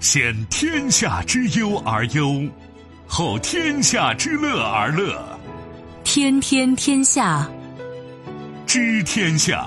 [0.00, 2.48] 先天下之忧而忧，
[3.06, 5.20] 后天下之乐而乐。
[6.04, 7.50] 天天天下，
[8.64, 9.66] 知天下，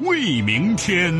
[0.00, 1.14] 为明天。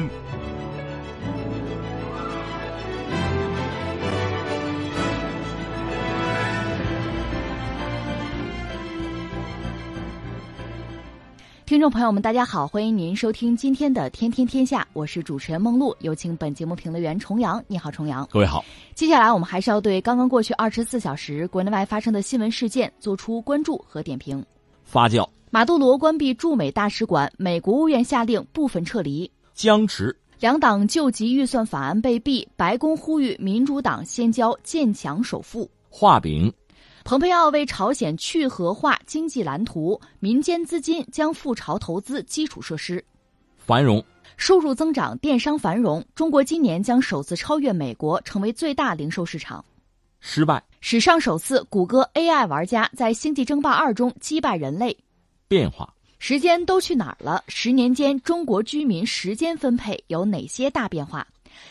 [11.77, 17.62] 听众朋友们，大家好，欢迎您收听今天的《天天天下》，我是主持人梦露，有请本节目评论员重阳。
[17.67, 18.27] 你好，重阳。
[18.30, 18.65] 各位好。
[18.95, 24.43] 接下来我们还是要对刚刚过去二十四小时国内外发生的新闻事件做出关注和点评。
[24.84, 25.29] 发酵。
[25.51, 29.31] 马杜罗关闭驻美大使馆，美国务院下令部分撤离。
[29.53, 30.17] 僵持。
[30.41, 35.70] 两党救急预算法案被毙，白宫呼吁民主党先交建强首付。
[35.91, 36.51] 画饼。
[37.06, 43.02] 蓬佩奥为朝鲜去核化经济蓝图，民间资金将赴朝投资基础设施。
[43.56, 44.05] 繁荣，
[44.37, 46.05] 收入增长，电商繁荣。
[46.16, 49.64] 中国今年将首次超越美国，成为最大零售市场。
[50.19, 54.98] 失败，史上首次，谷歌 AI 玩家在《星际争霸二》中击败人类。
[55.47, 57.44] 变化，时间都去哪儿了？
[57.47, 61.25] 十年间，中国居民时间分配有哪些大变化？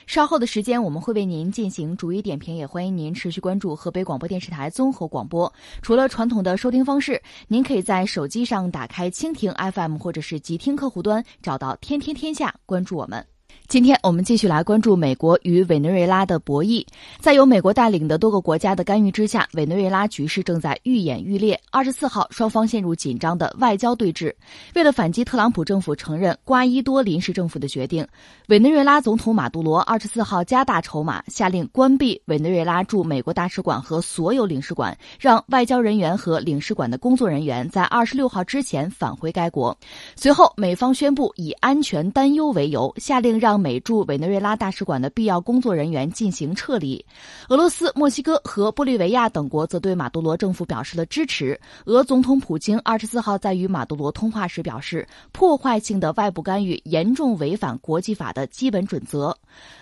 [0.07, 5.51] 稍后的时间，我们会为您进行逐一点评，也欢迎您持续关注河北广播电视台综合广播。
[5.81, 13.34] 除了传统的收听方式，您可以在手机上打开蜻蜓 FM 或者是极听客户端，找到“天天天下”，关注我们。
[13.67, 16.85] 今天我们继续来关注美国与委内瑞拉的博弈。
[17.19, 21.59] 在由美国带领的多个国家的干预之下，委内瑞拉局势正在愈演愈烈。
[21.71, 24.31] 二十四号，双方陷入紧张的外交对峙。
[24.75, 28.07] 为了反击特朗普政府承认瓜伊多临时政府的决定，
[28.49, 39.75] 委内瑞拉总统马杜罗二十四号加大筹码，下令关闭委内瑞拉驻美国大使馆和所有领事馆，让外交人员和领事馆的工作人员在二十六号之前返回该国。
[40.15, 47.03] 随后，美方宣布以安全担忧为由，下令让美驻委内瑞拉大使馆的必要工作人员进行撤离。
[47.49, 51.59] 俄罗斯、墨西哥和玻利维亚等国则对马杜罗政府表示了支持。
[51.85, 59.35] 俄总统普京二十四号在与马杜罗通话时表示，破坏性的外部干预严重违反国际法的基本准则。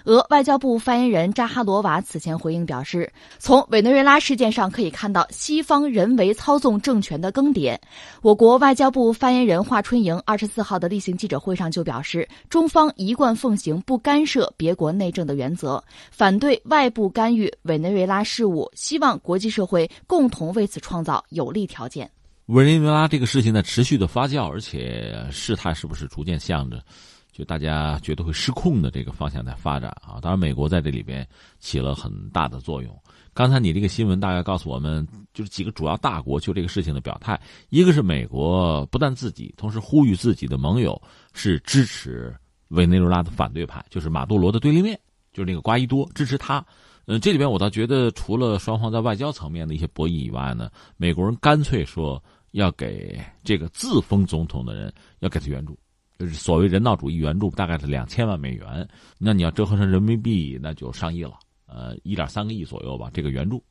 [0.06, 7.78] 俄外交部发言人扎哈罗娃此前回应表示，从委内瑞拉事件上可以看到西方人为操纵政权的更迭。
[8.23, 15.81] 我国外交部发言人华春莹二十四号的例行记者会上就表示，中方一贯奉行行不干涉别国内政的原则，
[16.12, 22.12] 反对外部干预委内瑞拉事务，希望国际社会共同为此创造有利条件。
[22.47, 26.84] 委内瑞拉这个事情在持续的发酵，而且事态是不是逐渐向着？
[27.31, 30.19] 就大家觉得会失控的这个方向在发展啊！
[30.22, 31.25] 当然，美国在这里边
[31.59, 32.95] 起了很大的作用。
[33.34, 41.01] 刚才你这个新闻大概告诉我们，就是几个主要大国就这个事情的表态：一个是美国不但自己，同时呼吁自己的盟友
[41.34, 42.31] 是支持
[42.73, 45.00] 委内瑞拉的反对派，就是马杜罗的对立面，
[45.31, 46.63] 就是那个瓜伊多支持他。
[47.06, 55.78] 嗯，这里边我倒觉得，除了双方在外交层面的一些博弈以外呢，美国人干脆说要给这个自封总统的人要给他援助。
[56.19, 58.88] 就是所谓人道主义援助，大概是两千万美元。
[59.17, 61.33] 那你要折合成人民币，那就上亿了，
[61.66, 63.09] 呃，一点三个亿左右吧。
[63.13, 63.62] 这个援助，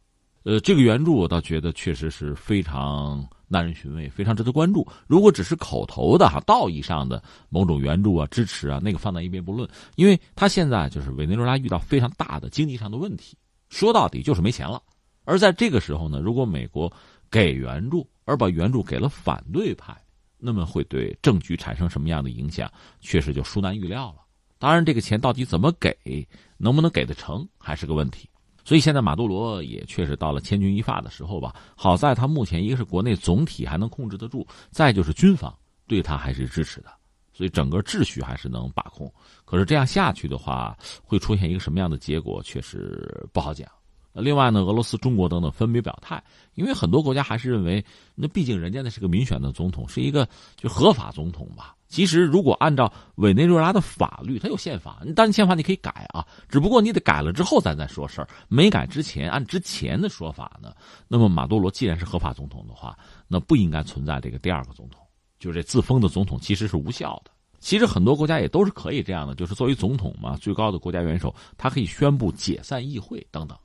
[0.43, 4.85] 呃，这个援助我倒觉得确实是非常耐人寻味，非常值得关注。
[5.07, 13.37] 如果只是口头的哈，道义上的某种援助啊、支持啊，那个放在一边不论，因为他现在就是委内瑞拉遇到非常大的经济上的问题，
[13.69, 14.83] 说到底就是没钱了。
[15.25, 16.93] 而在这个时候呢，如果美国
[17.31, 19.97] 给援助，而把援助给了反对派。
[20.45, 22.69] 那么会对政局产生什么样的影响？
[23.01, 24.17] 确实就殊难预料了。
[24.59, 26.27] 当然，这个钱到底怎么给，
[26.57, 28.29] 能不能给得成，还是个问题。
[28.65, 31.55] 所以现在马杜罗也确实到了千钧一发的时候吧。
[31.77, 35.53] 好在他目前一个是国内总体还能控制得住，再就是军方
[35.87, 36.91] 对他还是支持的，
[37.33, 39.13] 所以整个秩序还是能把控。
[39.45, 43.69] 可是这样下去的话，会出现一个什么样的结果，确实不好讲。
[44.15, 46.23] 另外呢，俄罗斯、中国等等分别表态，
[46.55, 47.83] 因为很多国家还是认为，
[48.15, 51.75] 那毕竟人家那是个民选的总统，是一个就合法总统吧。
[51.93, 58.29] 其实如果按照委内瑞拉的法律，它有宪法，你当然宪法你可以改啊，只不过你得改了之后咱再说事儿。
[58.49, 60.75] 没改之前，按之前的说法呢，
[61.07, 62.97] 那么马杜罗既然是合法总统的话，
[63.29, 65.07] 那不应该存在这个第二个总统，
[65.39, 67.31] 就这自封的总统其实是无效的。
[67.61, 73.59] 其实很多国家也都是可以这样的，就是作为总统嘛，最高的国家元首，他可以宣布解散议会等等。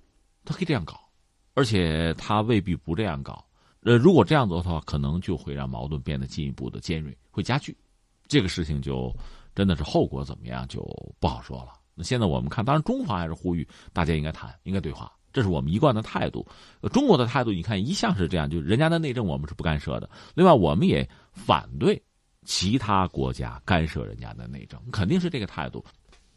[0.44, 1.00] 他可以这样搞，
[1.54, 3.42] 而且他未必不这样搞。
[3.84, 7.74] 呃，如果这样做的话，可能就会让矛盾变得进一步的尖锐，会加剧。
[8.28, 9.14] 这个事情就
[9.56, 10.82] 真的是后果怎么样就
[11.20, 11.74] 不好说了。
[11.96, 16.46] 那现在我们看，当然中方还是呼吁大家应该谈，应该对话，这是我们一贯的态度。
[16.92, 20.10] 中国的态度，你看一向是这样，就人家的内政我们是不干涉的。
[20.36, 22.00] 另外，我们也反对
[22.46, 25.84] 其他国家干涉人家的内政，肯定是这个态度。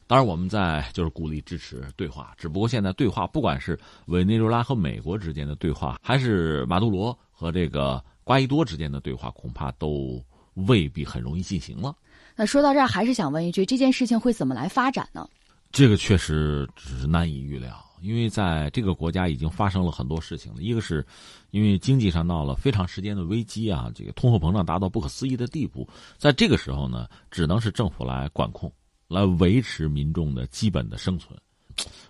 [0.07, 10.21] 当然，我们在就是鼓励支持对话，只不过现在对话，不管是委内瑞拉和美国之间的对话，还是马杜罗和这个瓜伊多之间的对话，恐怕都
[10.67, 11.95] 未必很容易进行了。
[12.37, 15.29] 那说到这儿，还是想问一句，这件事情会怎么来发展呢？
[15.73, 20.63] 这个确实只是难以预料，因为在这个国家已经发生了很多事情了。
[20.63, 21.05] 一个是，
[21.51, 28.73] 因为经济上闹了非常时间的危机啊，这个通货膨胀达到不可思议的地步，在这个时候呢，只能是政府来管控。
[29.11, 31.37] 来维持民众的基本的生存，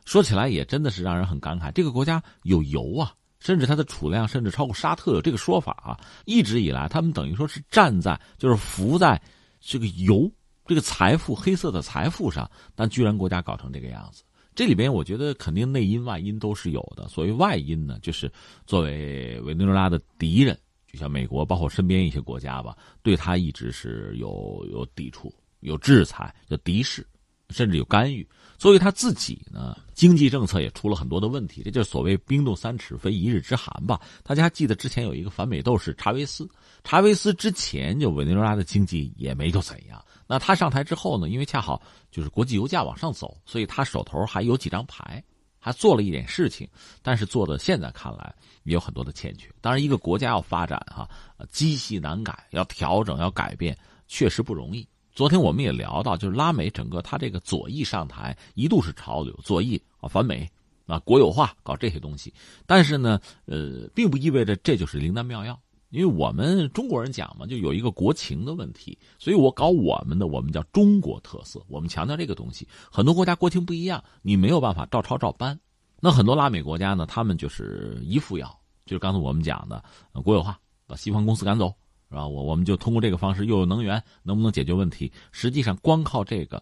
[0.05, 1.73] 说起来也真的是让人很感慨。
[1.73, 5.99] 这个国家有油啊，甚至它的储量甚至超过沙特，有这个说法啊。
[6.27, 9.21] 一直以来，他们等于说是站在就是浮在
[9.61, 10.31] 这个油
[10.67, 14.23] 这个财富黑色的财富上，但居然国家搞成这个样子。
[14.55, 17.09] 这里边我觉得肯定内因外因都是有的。
[17.09, 18.31] 所谓外因呢，就是
[18.67, 20.57] 作为委内瑞拉的敌人，
[20.87, 25.33] 就像美国，包括身边一些国家吧，对他一直是有有抵触。
[25.61, 27.07] 有制裁，有敌视，
[27.51, 28.27] 甚至有干预。
[28.61, 31.63] 作为他自己呢，经济政策也出了很多的问题。
[31.63, 33.99] 这就是所谓“冰冻三尺，非一日之寒”吧？
[34.23, 36.47] 大家还记得之前有一个反美斗士查韦斯，
[36.85, 40.05] 查韦斯之前就委内瑞拉的经济也没就怎样。
[40.27, 41.81] 那他上台之后呢，因为恰好
[42.11, 45.25] 就是国际油价往上走，所以他手头还有几张牌，
[45.59, 46.69] 还做了一点事情。
[47.01, 48.35] 但是做的现在看来
[48.65, 49.51] 也有很多的欠缺。
[49.63, 51.09] 当然，一个国家要发展哈，
[51.51, 53.75] 积细难改，要调整，要改变，
[54.07, 54.87] 确实不容易。
[55.21, 60.51] 昨天我们也聊到，就是拉美整个他这个左翼上台一度是潮流，左翼啊反美
[60.87, 62.33] 啊国有化搞这些东西，
[62.65, 72.67] 但是呢，呃，并不意味着这就是灵丹妙药，因为我们中国人讲嘛，就有一个国情的问题，所以我搞我们的，我们叫中国特色，我们强调这个东西。
[72.91, 75.61] 很多国家国情不一样，你没有办法照抄照搬。
[76.01, 79.85] 那很多拉美国家呢，他们就是一副药，就是刚才我们讲的
[80.25, 81.75] 国有化，把西方公司赶走。
[82.11, 82.27] 是吧？
[82.27, 85.11] 我我们就通过这个方式，又有能源，能不能解决问题？
[85.31, 86.61] 实际上，光靠这个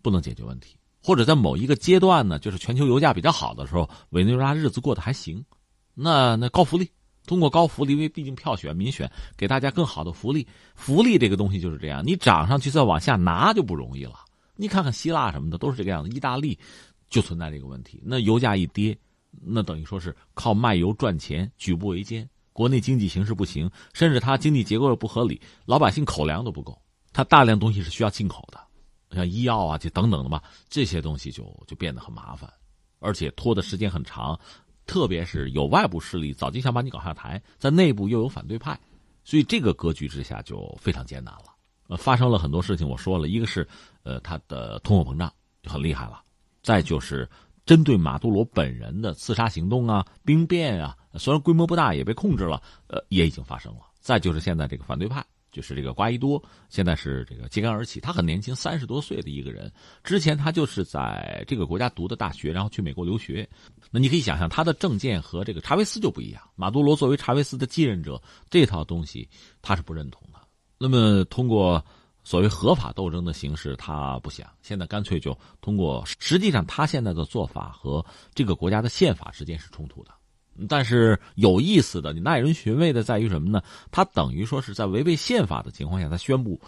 [0.00, 0.76] 不能解决问题。
[1.02, 5.44] 或者在某一个阶段呢，就是全球油价比较好的时候，委内瑞拉日子过得还行。
[5.92, 6.88] 那那高福利，
[7.26, 10.46] 通过高福利，因为毕竟票选民选，给大家更好的福利。
[10.76, 14.14] 福利这个东西就是这样，你涨上去再往下拿就不容易了。
[14.56, 16.56] 你看看希腊什么的都是这个样子，意大利
[17.10, 18.00] 就存在这个问题。
[18.04, 18.96] 那油价一跌，
[19.42, 22.28] 那等于说是靠卖油赚钱，举步维艰。
[22.56, 26.80] 国内经济形势不行，甚至它经济结构又不合理，老百姓口粮都不够，
[27.12, 28.58] 它大量东西是需要进口的，
[29.14, 32.50] 像医药啊这等等的吧，这些东西就就变得很麻烦，
[32.98, 34.40] 而且拖的时间很长，
[34.86, 38.80] 特别是有外部势力早就想把你搞下台，在内部又有反对派，
[39.22, 41.52] 所以这个格局之下就非常艰难了。
[41.88, 43.68] 呃，发生了很多事情，我说了一个是，
[44.02, 45.30] 呃，它的通货膨胀
[45.62, 46.22] 就很厉害了，
[46.62, 47.28] 再就是。
[47.66, 53.80] 针对马杜罗本人的刺杀行动啊、兵变啊，虽然规模不大，也被控制了，呃，也已经发生了。
[54.00, 58.00] 再就是现在这个反对派，就是这个瓜伊多，现在是这个揭竿而起。
[58.00, 59.72] 他很年轻，三十多岁的一个人。
[60.04, 63.48] 之前他就是在这个国家读的大学，然后去美国留学。
[63.90, 66.42] 那你可以想象，他的政见和这个查韦斯就不一样。
[66.54, 68.20] 马杜罗作为查韦斯的继任者，
[68.50, 69.28] 这套东西
[69.62, 70.38] 他是不认同的。
[70.78, 71.84] 那么通过。
[72.28, 74.50] 所谓合法斗争的形式，他不想。
[74.60, 78.04] 现在干脆就通过，实际上他现在的做法和
[78.34, 80.10] 这个国家的宪法之间是冲突的。
[80.68, 83.62] 但是有意思的，你耐人寻味的在于什么呢？
[83.90, 86.60] 他等于说是在违背宪法的情况下，他宣布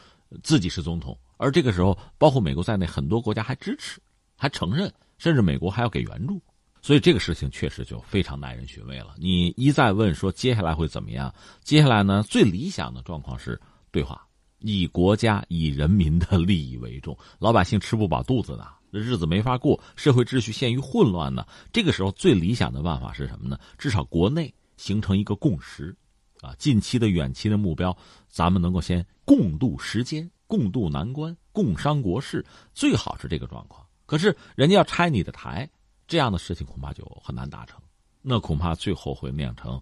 [0.43, 4.01] 自己是总统，而这个时候，包括美国在内很多国家还支持，
[4.37, 6.41] 还承认，甚至美国还要给援助。
[6.81, 9.15] 所以这个事情确实就非常耐人寻味了。
[9.19, 11.35] 你一再问说接下来会怎么样？
[11.63, 12.23] 接下来呢？
[12.29, 14.25] 最理想的状况是对话。
[14.61, 21.47] 以国家、以人民的利益为重，老百姓吃不饱肚子的，日子没法过，社会秩序陷于混乱呢。
[21.73, 23.59] 这个时候，最理想的办法是什么呢？
[23.77, 25.95] 至少国内形成一个共识，
[26.41, 27.97] 啊，近期的、远期的目标，
[28.29, 33.85] 咱们能够先共度时间、共度难关、共商国事，最好是这个状况。
[34.07, 35.69] 可是人家要拆你的台，
[36.07, 37.81] 这样的事情恐怕就很难达成，
[38.23, 39.81] 那恐怕最后会酿成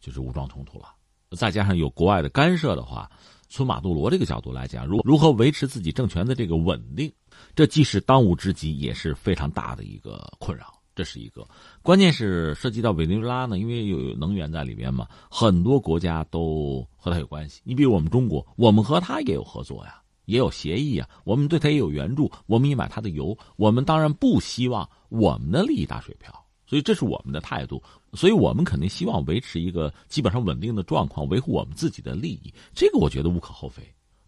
[0.00, 0.94] 就是武装冲突了。
[1.36, 3.10] 再加上有国外的干涉的话。
[3.54, 7.12] 从马杜罗这个角度来讲，如如何维持自己政权的这个稳定，
[7.54, 10.78] 这既是当务之急，也是非常大的一个困扰。
[10.94, 11.48] 这是一个，
[11.80, 17.62] 关键是涉及到委内瑞拉呢，因为有能源在里边嘛，很多国家都和他有关系。
[17.64, 26.30] 你比如我们中国，我们和他也有合作呀，也有协议啊，我们对他也有援助，我们也买他的油，我们当然不希望我们的利益打水漂。
[26.66, 27.82] 所以这是我们的态度，
[28.12, 33.82] 所以我们肯定希望维持一个基本上稳定的状况，维护我们自己的利益，这个我觉得无可厚非。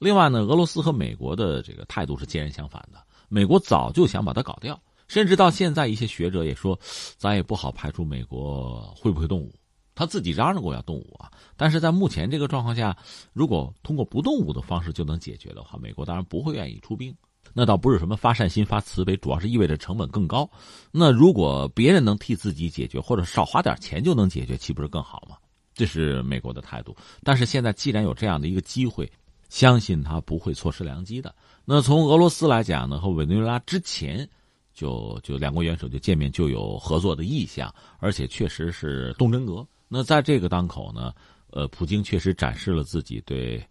[0.05, 6.79] 另外呢，俄罗斯和美国的这个态度是截然相反的，美国早就想把它搞掉，甚至到现在一些学者也说，
[7.17, 9.51] 咱也不好排除美国会不会动武，
[9.95, 11.33] 他自己嚷嚷过要动武啊。
[11.57, 12.95] 但是在目前这个状况下，
[13.33, 17.17] 如果通过不动武的方式就能解决的话，美国当然不会愿意出兵。
[17.55, 20.47] 那倒不是什么发善心、发慈悲，主要是意味着成本更高。
[20.91, 25.37] 那如果别人能替自己解决，或者少花点钱就能解决，岂不是更好吗？
[25.73, 26.95] 这是美国的态度。
[27.23, 29.11] 但是现在既然有这样的一个机会，
[29.55, 31.33] 相信他不会错失良机的。
[31.65, 34.29] 那从俄罗斯来讲呢，和委内瑞拉之前
[34.73, 39.65] 就就两国元首就见面就有合作的意向，而且确实是动真格。
[39.87, 41.15] 那在这个当口呢，
[41.53, 43.65] 呃，普京确实展示了自己对。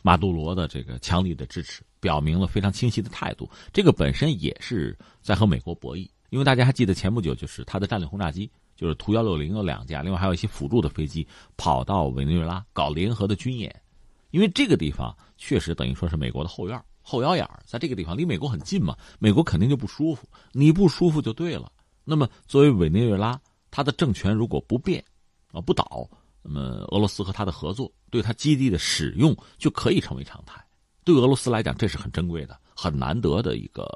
[0.00, 3.50] 马杜罗的这个强力的支持，表明了非常清晰的态度。
[3.72, 11.26] 这个本身也是在和美国博弈，因为大家还记得前不久，就是他的战略轰炸机，就是图幺六零有两架，另外还有一些辅助的飞机
[11.56, 13.74] 跑到委内瑞拉搞联合的军演。
[14.30, 20.28] 因为这个地方确实等于说是美国的后院、后腰眼在这个地方离美国很近嘛，美国肯定就不舒服。
[20.52, 21.70] 你不舒服就对了。
[22.04, 25.04] 那么作为委内瑞拉，他的政权如果不变，
[25.52, 26.08] 啊不倒。
[26.40, 30.64] 那么，俄罗斯和他的合作，对他基地的使用就可以成为常态。
[31.04, 33.86] 对俄罗斯来讲，这是很珍贵的、很难得的一个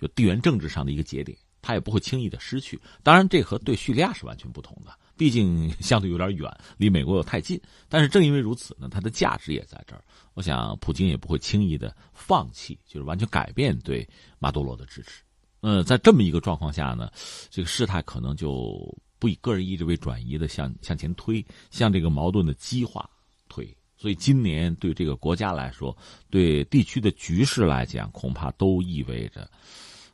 [0.00, 2.80] 就地缘政治上的一个节点，他也不会轻易的失去。
[3.02, 7.60] 当然，这和对叙利亚是完全不同的，毕竟 相对有点远，离美国又太近。
[7.88, 10.02] 但是正因为如此呢，它的价值也在这儿。
[10.34, 15.22] 我想，普京也不会轻易的放弃，就是完全改变对马杜罗的支持。
[15.60, 17.10] 呃，在这么一个状况下呢，
[17.50, 18.96] 这个事态可能就。
[19.18, 23.08] 不以个人意志为转移的向向前推，向这个矛盾的激化
[23.48, 23.64] 推，
[23.96, 25.96] 所以今年对这个国家来说，
[26.28, 29.48] 对地区的局势来讲，恐怕都意味着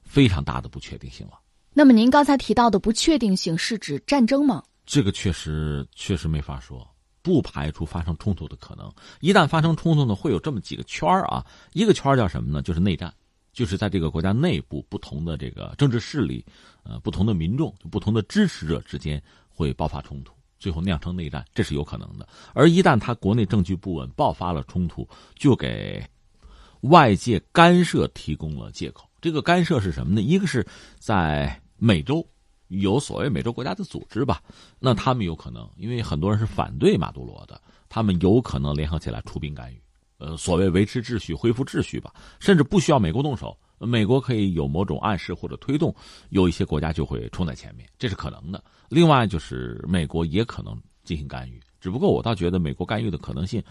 [0.04, 1.40] 非常大的不确定性了。
[1.72, 4.62] 那么，您刚才提到的不确定性是指战争吗？
[4.90, 6.88] 这个确实确实没法说，
[7.20, 8.90] 不排除发生冲突的可能。
[9.20, 12.62] 一旦发生冲突呢，会有这么几个圈儿啊，一个圈儿叫什么呢？
[12.62, 13.12] 就是内战。
[13.52, 16.42] 就是在这个国家内部，不同的这个政治势力，
[16.84, 22.26] 呃，不同的民众，不同的支持者之间会爆发冲突，最后酿成内战，这是有可能的。
[22.54, 26.02] 而一旦他国内政局不稳，爆发了冲突，就给
[26.82, 29.06] 外界干涉提供了借口。
[29.20, 30.22] 这个干涉是什么呢？
[30.22, 30.66] 一个是
[30.98, 32.24] 在美洲
[32.68, 34.40] 有所谓美洲国家的组织吧，
[34.78, 39.82] 那他们有可能，因为很多人是反对马杜罗的，他们有可能联合起来出兵干预。
[40.18, 45.94] 呃，所谓维持秩序、恢复秩序吧，甚至不需要美国动手，美国可以有某种暗示或者推动，
[46.30, 48.62] 有一些国家就会冲在前面，这是可能的。
[48.88, 53.62] 另外就是美国也可能进行干预，只不过我倒觉得美国干预的可能性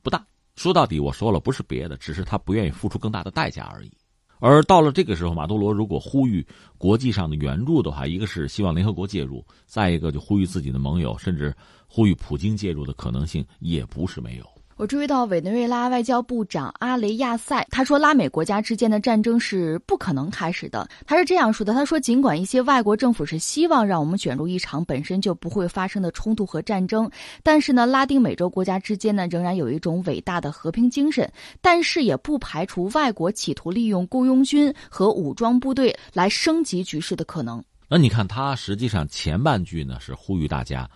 [0.00, 0.24] 不大。
[0.54, 3.92] 说到底，我说了不是别的，只是他不愿意付出更大的代价而已。
[4.38, 6.46] 而到了这个时候，马杜罗如果呼吁
[6.78, 11.54] 国际上的援助的话，一个是希望联合国介入，再一个就呼吁自己的盟友，甚至
[11.86, 14.55] 呼吁普京介入的可能性也不是没有。
[14.76, 20.86] 我注意到委内瑞拉外交部长阿雷亚塞他说，拉美国家之间的战争是不可能开始的。
[21.06, 27.10] 他是这样说的：“他说，尽管一些外国政府是希望让我们卷入一场本身就不会发生的冲突和战争，
[27.42, 31.26] 但是呢，拉丁美洲国家之间呢，仍然有一种伟大的和平精神。
[31.62, 40.86] 但是也不排除外国企图利用雇佣军和武装部队来升级局势的可能。”那你看，他实际上前半句呢是呼吁大家，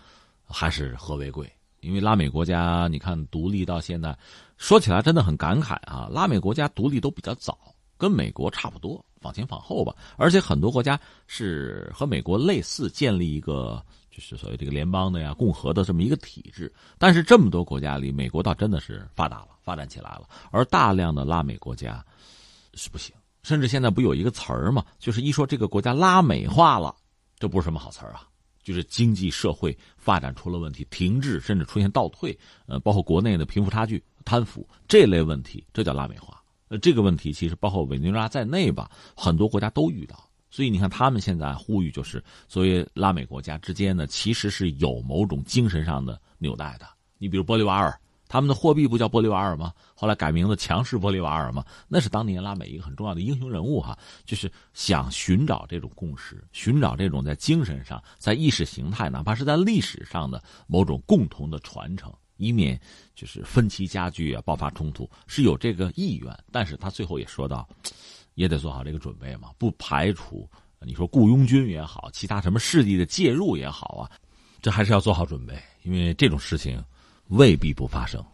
[0.47, 1.51] 还是和为贵。
[1.81, 4.17] 因为拉美国家，你看独立到现在，
[4.57, 6.09] 说起来真的很感慨啊！
[6.11, 7.59] 拉美国家独立都比较早，
[7.97, 9.95] 跟美国差不多，仿前仿后吧。
[10.17, 16.71] 而且很多国家是和美国类似，建立一个就是所谓这个联邦的呀、共和的这么一个体制。
[16.99, 20.29] 但是这么多国家里，美国倒真的是发达了，发展起来了。
[20.51, 22.05] 而大量的拉美国家
[22.75, 26.95] 是不行，甚至现在不有一个词儿嘛，就是一说这个国家拉美化了，
[27.39, 28.27] 这不是什么好词儿啊。
[28.63, 36.43] 就是经济社会发展出了问题，停滞甚至出现倒退，呃，包括国内的贫富差距、贪腐这类问题，这叫拉美化。
[36.69, 40.29] 呃，这个问题其实包括委内瑞拉在内吧，很多国家都遇到。
[40.51, 46.87] 所以你看，他们现在呼吁，就是作为拉美国家之间呢，其实是有某种精神上的纽带的。
[47.19, 47.99] 你比如玻利瓦尔。
[48.31, 49.73] 他们的货币不叫玻利瓦尔吗？
[49.93, 51.65] 后来改名字强势玻利瓦尔吗？
[51.89, 62.81] 那是当年拉美一个很重要的英雄人物哈，就是想寻找这种共识，寻找这种在精神上、在意识形态，哪怕是在历史上的某种共同的传承，以免
[63.17, 66.33] 就是分歧加剧啊，爆发冲突，是有这个意愿。
[66.53, 67.69] 但是他最后也说到，
[68.35, 74.09] 也得做好这个准备嘛，不排除你说雇佣军也好，其他什么势力的介入也好啊，
[74.63, 76.81] 这还是要做好准备，因为这种事情。
[77.31, 78.25] 未必不发生。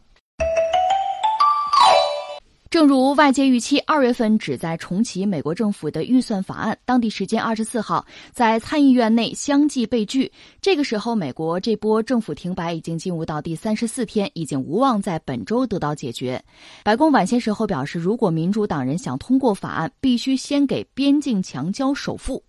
[2.68, 10.30] 正如外界预期，二月份旨在重启美国政府的预算法案，当地时间二十四号在参议院内相继被拒。
[10.60, 16.42] 这个时候，美国这波政府停摆已经进入到第三十四天，已经无望在本周得到解决。
[16.82, 22.42] 白宫晚些时候表示，如果民主党人想通过法案，必须先给边境墙交首付。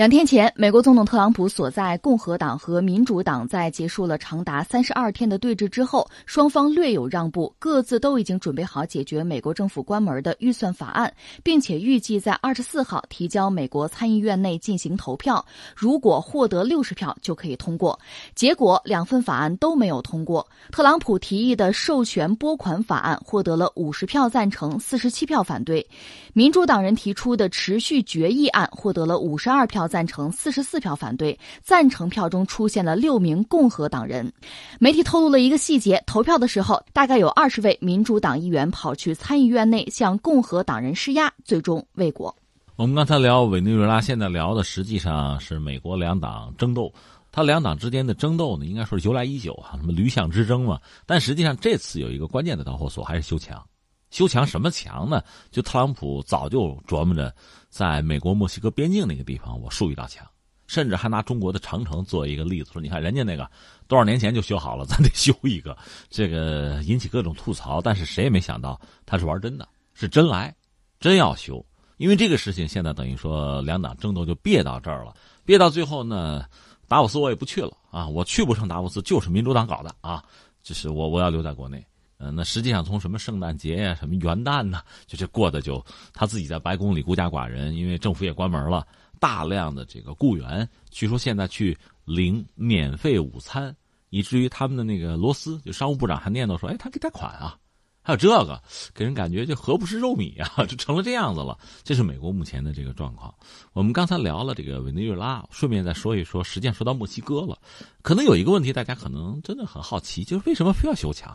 [0.00, 15.44] 两天前，美国总统特朗普所在共和党和民主党在结束了长达三十二天的对峙之后，双方略有让步，各自都已经准备好解决美国政府关门的预算法案，并且预计在二十四号提交美国参议院内进行投票。
[15.76, 18.00] 如果获得六十票，就可以通过。
[18.34, 20.48] 结果，两份法案都没有通过。
[20.72, 25.84] 特朗普提议的授权拨款法案获得了五十票赞成，四十七票反对；
[26.32, 29.89] 民主党人提出的持续决议案获得了五十二票。
[29.90, 34.32] 赞成四十四票反对，赞成票中出现了六名共和党人。
[34.78, 42.34] 媒体透露了一个细节：投票的时候，大概有二十位民主党议员跑去参议院内向共和党人施压，最终未果。
[42.76, 46.90] 我们刚才聊委内瑞拉，现在聊的实际上是美国两党争斗。
[47.32, 50.80] 他两党之间的争斗呢，应该说是由来已久啊，什么驴象之争嘛。
[51.04, 53.62] 但实际上这次有一个关键的导火索，还是修墙。
[54.10, 55.22] 修墙什么墙呢？
[55.52, 57.32] 就特朗普早就琢磨着，
[57.70, 60.26] 在美国墨西哥边境那个地方，我竖一道墙，
[60.66, 63.48] 甚至还拿中国的长城做一个例子，说你看人家那个
[63.86, 65.74] 多少年前就修好了，咱得修一个。
[66.10, 70.54] 这个引起各种吐槽，但是谁也没想到他是玩真的，是真来，
[70.98, 71.64] 真要修。
[71.96, 76.44] 因为这个事情现在等于说两党争斗就憋到这儿了，憋到最后呢，
[76.88, 80.24] 达沃斯我也不去了啊，我去不成达沃斯就是民主党搞的啊，
[80.62, 81.84] 就是我我要留在国内。
[82.22, 88.86] 嗯，那实际上从什么圣诞节呀、什么元旦呢，就这过的就他自己在白宫里孤家寡人，因为政府也关门了，
[89.18, 93.74] 大量的这个雇员，据说现在去领免费午餐，
[94.10, 97.56] 以至于他们的那个罗斯就商务部长还念叨说：“哎，他给贷款啊，
[98.02, 98.62] 还有这个，
[98.92, 103.34] 给人感觉就何不是肉米啊，就成了这样子了。”这是美国目前的这个状况。
[103.72, 107.58] 我们刚才聊了这个委内瑞拉，顺便再说一说，实际上说到墨西哥了，
[108.02, 111.34] 可能有一个问题，大家可能真的很好奇，就是为什么非要修墙？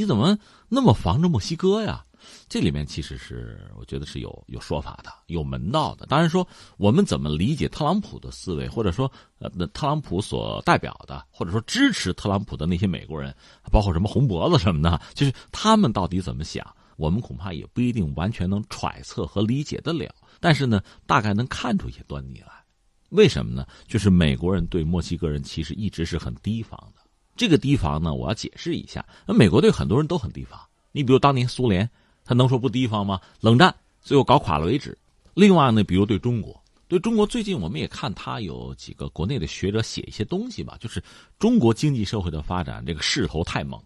[0.00, 2.02] 你怎么那么防着墨西哥呀？
[2.48, 6.06] 这里面其实是我觉得是有有说法的，有门道的。
[6.06, 6.46] 当然说，
[6.78, 13.34] 我们怎么理解特朗普的思维，或者说呃，那特朗普所代表的，或者说支持特朗普的那些美国人，
[13.70, 16.66] 包括什么红脖子什么的，就是他们到底怎么想，
[16.96, 20.10] 我们恐怕也不一定完全能揣测和理解得了。
[20.40, 22.64] 但是呢，大概能看出一些端倪来。
[23.10, 23.66] 为什么呢？
[23.86, 26.99] 就是美国人对墨西哥人其实一直是很提防的。
[27.40, 29.02] 这个提防呢，我要解释一下。
[29.24, 30.60] 那美国对很多人都很提防。
[30.92, 31.88] 你比如当年苏联，
[32.22, 33.18] 他能说不提防吗？
[33.40, 34.94] 冷战最后搞垮了为止。
[35.32, 41.02] 另外呢，比如对中国，对中国最近我们也看他有几个国内的学者写一些东西吧，就是
[41.38, 43.82] 中国经济社会的发展这个势头太猛，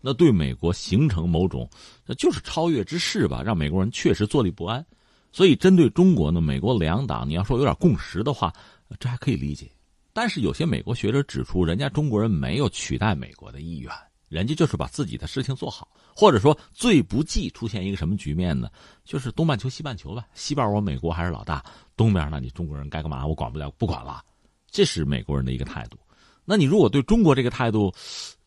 [0.00, 1.68] 那对美国形成某种
[2.06, 4.82] 那就是超越之势吧，让美国人确实坐立不安。
[5.30, 8.50] 所以针对中国呢，美国两党你要说有点共识的话，
[8.98, 9.70] 这还可以理解。
[10.14, 13.92] 但是有些美国学者指出，人家中国人没有取代美国的意愿，
[14.28, 18.70] 人家就是把自己的事情做好，或者说最不济出现一个什么局面呢？
[19.04, 21.62] 就是东半球、西半球呗，西边我美国还是老大，
[21.96, 24.24] 东边那你中国人该干嘛我管不了，不管了，
[24.70, 25.98] 这是美国人的一个态度。
[26.44, 27.92] 那你如果对中国这个态度，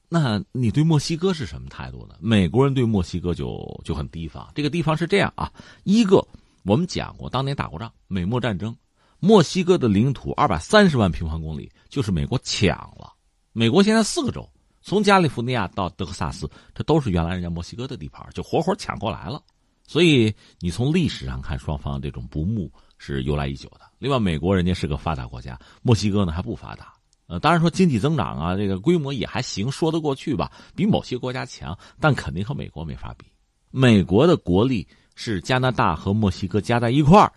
[0.07, 2.15] 那你对墨西哥是什么态度呢？
[2.21, 4.49] 美国人对墨西哥就就很提防。
[4.55, 5.51] 这个地方是这样啊，
[5.83, 6.25] 一个
[6.63, 8.73] 我们讲过，当年打过仗，美墨战争。
[9.19, 13.13] 墨西哥的领土二百三十万平方公里，就是美国抢了。
[13.51, 14.47] 美国现在四个州，
[14.81, 19.41] 从加利福尼亚到德克萨斯，这都是原来人家墨西哥的地盘，就活活抢过来了。
[19.87, 23.81] 所以你从历史上看，双方这种不睦是由来已久的。
[23.99, 26.93] 另外，美国人家是个发达国家，墨西哥呢还不发达。
[27.25, 33.25] 呃，当然说经济增长啊，这个规模也还行，说得过去吧，比某些国家强，但肯定和美国没法比。
[33.71, 37.31] 美国的国力是加拿大和墨西哥加在一块儿，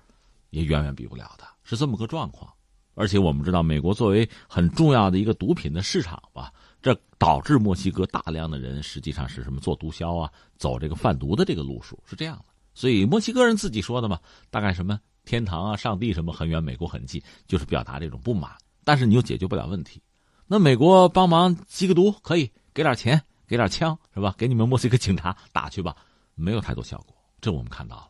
[0.51, 1.45] 也远远比不了的。
[1.71, 2.53] 是这么个状况，
[2.95, 6.53] 而且我们知道，美国作为很重要的一个毒品的市场吧，
[6.83, 12.47] 这导致墨西哥大量的人实际上是什么做毒枭啊，走这个贩毒的这个路数是这样的。
[12.75, 14.19] 所以墨西哥人自己说的嘛，
[14.51, 18.51] 大概什么天堂啊、上帝什么很远，美国很近，就是表达这种不满。
[18.83, 20.03] 但是你又解决不了问题，
[20.49, 24.35] 那美国帮忙缉个毒可以给点钱，给点枪是吧？
[24.37, 25.95] 给你们墨西哥警察打去吧，
[26.35, 28.09] 没有太多效果，这我们看到了。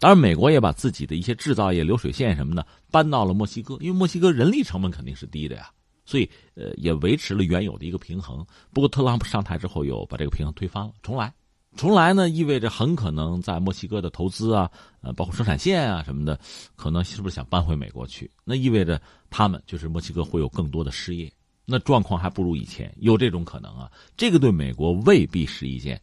[0.00, 5.70] 当然，美国也把自己的一些制造业流水线什么的搬到了墨西哥，因为墨西哥人力成本肯定是低的呀，
[6.06, 8.44] 所以呃也维持了原有的一个平衡。
[8.72, 11.32] 不过特朗普上台之后又把这个平衡推翻了，重来。
[11.76, 14.68] 重来呢意味着很可能在墨西哥的投资啊，
[15.02, 16.40] 呃包括生产线啊什么的，
[16.74, 18.28] 可能是不是想搬回美国去？
[18.42, 21.30] 那意味着他们就是墨西哥会有更多的失业，
[21.66, 23.88] 那状况还不如以前，有这种可能啊。
[24.16, 26.00] 这个对美国未必是一件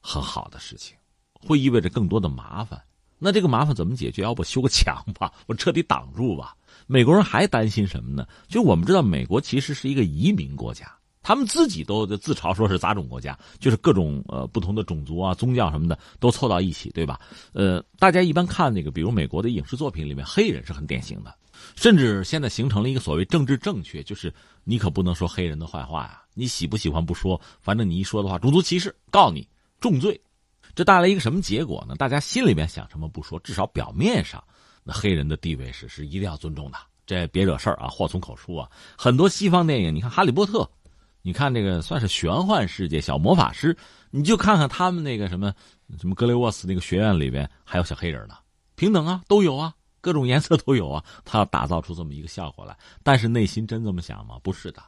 [0.00, 0.96] 很好的事情，
[1.34, 2.80] 会意味着更多的麻烦。
[3.22, 4.22] 那这个麻烦怎么解决？
[4.22, 6.56] 要不修个墙吧，我彻底挡住吧。
[6.86, 8.26] 美国人还担心什么呢？
[8.48, 10.90] 就我们知道，美国其实是一个移民国家，
[11.22, 17.20] 他们自己都自嘲说是杂种国家，就是各种呃不同的种族啊、宗教什么的都凑到一起，对吧？
[17.52, 21.34] 呃，大家一般看那个，比如美国的影视作品里面，黑人是很典型的，
[21.76, 24.32] 甚至现在形成了一个所谓政治正确，就是
[24.64, 29.46] 你可不能说黑人的坏话呀，你喜不喜欢不说，反正你一说的话，种族歧视，告你
[29.78, 30.18] 重罪。
[30.80, 31.94] 这带来一个什么结果呢？
[31.96, 34.42] 大家心里面想什么不说，至少表面上，
[34.82, 36.78] 那黑人的地位是是一定要尊重的。
[37.04, 38.66] 这别惹事儿啊，祸从口出啊。
[38.96, 40.62] 很多西方电影，你看《哈利波特》，
[41.20, 43.76] 你看这个算是玄幻世界小魔法师，
[44.10, 45.52] 你就看看他们那个什么
[45.98, 48.36] 什么格雷沃斯那个学院里边还有小黑人呢，
[48.74, 51.04] 平等啊，都有啊，各种颜色都有啊。
[51.26, 54.38] 他要打造出这么一个效果来，但是内心真这么想吗？
[54.42, 54.82] 不是的。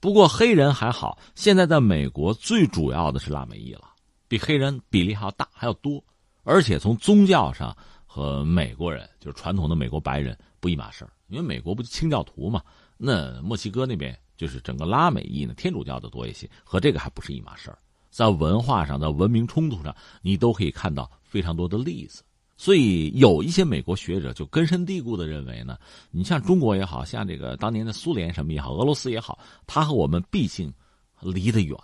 [0.00, 3.92] 不过黑人还好，现在在美国最主要的是拉美裔了。
[4.28, 6.02] 比黑人比例还要大，还要多，
[6.42, 11.10] 而且从宗教上和美国人，就是传统的美国白人不一码事儿。
[11.28, 12.62] 因为美国不就清教徒嘛？
[12.96, 17.78] 那墨西哥那边就是整个拉美裔呢，天主教的多一些，和这个还不是一码事儿。
[18.10, 22.22] 在文化上，在文明冲突上，你都可以看到非常多的例子。
[22.56, 25.76] 所以有一些美国学者就根深蒂固的认为呢，
[26.10, 30.72] 你像中国也好像这个当年的苏联什么也好，俄罗斯也好，它和我们毕竟
[31.20, 31.76] 离得远。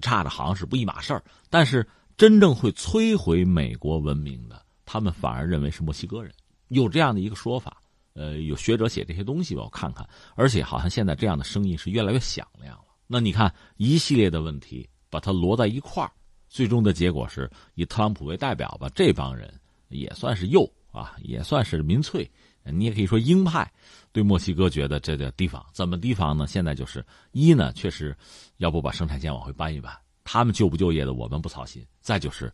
[0.00, 6.32] 差的好像是不一码事儿，但是真正会摧毁美国文明的，他们反而认为是墨西哥人，
[6.68, 7.80] 有这样的一个说法。
[8.14, 10.08] 呃，有学者写这些东西吧，我看看。
[10.36, 12.84] 而且好像现在这样的声音是越来越响亮了。
[13.06, 16.10] 那你看一系列的问题，把它摞在一块儿，
[16.48, 19.52] 最终的结果是以特朗普为代表吧，这帮人
[19.88, 22.26] 也算是右啊，也算是民粹，
[22.64, 23.70] 你也可以说鹰派。
[24.16, 26.46] 对墨西哥觉得这叫提防，怎么提防呢？
[26.46, 28.16] 现在就是一呢，确实
[28.56, 32.50] 要不把生产线往回搬一搬，他们就不就业的我们不操心；再就是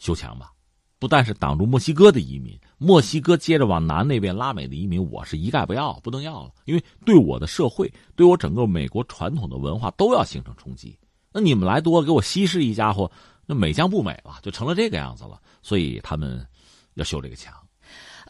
[0.00, 0.50] 修墙吧，
[0.98, 10.98] 不但是挡住墨西哥的移民，墨西哥接着往南那边拉美的移民，我是一概不要，不能要了，因为对我的社会，对我整个美国传统的文化都要形成冲击。
[11.32, 13.08] 那你们来多给我稀释一家伙，
[13.46, 15.40] 那美将不美了，就成了这个样子了。
[15.62, 16.44] 所以他们
[16.94, 17.54] 要修这个墙。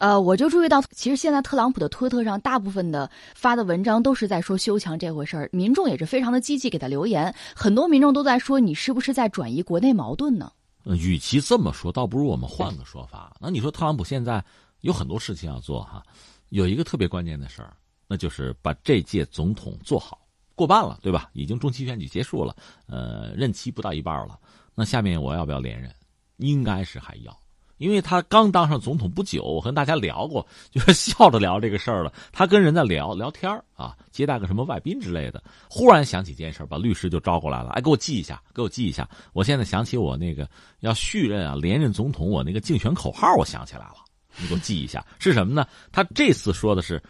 [0.01, 10.51] 呃，我就注意到，其实现在特朗普的推特上大部分的发的文章都是在说修墙这回事儿，民众也是非常的积极给他留言，很多民众都在说你是不是在转移国内矛盾呢？
[10.85, 13.37] 与其这么说，倒不如我们换个说法。
[13.39, 14.43] 那你说特朗普现在
[14.79, 16.01] 有很多事情要做哈，
[16.49, 20.19] 有一个特别关键的事儿，那就是把这届总统做好，
[20.55, 21.29] 过半了，对吧？
[21.33, 22.55] 已经中期选举结束了，
[22.87, 24.39] 呃，任期不到一半了，
[24.73, 25.93] 那下面我要不要连任？
[26.37, 27.37] 应该是还要。
[27.81, 32.13] 因为他刚当上总统不久，我跟大家聊过，就是 笑着聊这个事儿了。
[32.31, 39.09] 他跟人家聊聊天啊，接待个什么外宾之类的，忽然想起件事把律师就招过来了，哎，给我记一下，给我记一下。
[39.33, 40.47] 我现在想起我那个
[40.81, 43.95] 要续任啊，连任总统，我那个竞选口号，我想起来了，
[44.37, 45.65] 你给我记一下，是什么呢？
[45.91, 47.01] 他这次说的是，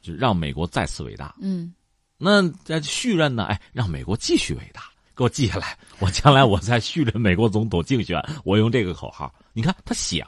[0.00, 1.34] 就让美国再次伟大。
[1.40, 1.74] 嗯，
[2.16, 3.46] 那在续任呢？
[3.46, 4.84] 哎，让美国继续伟大。
[5.20, 9.30] 给我记下来，我将来我再续任美国总统竞选，我用这个口号。
[9.52, 10.26] 你看他想，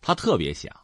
[0.00, 0.74] 他特别想。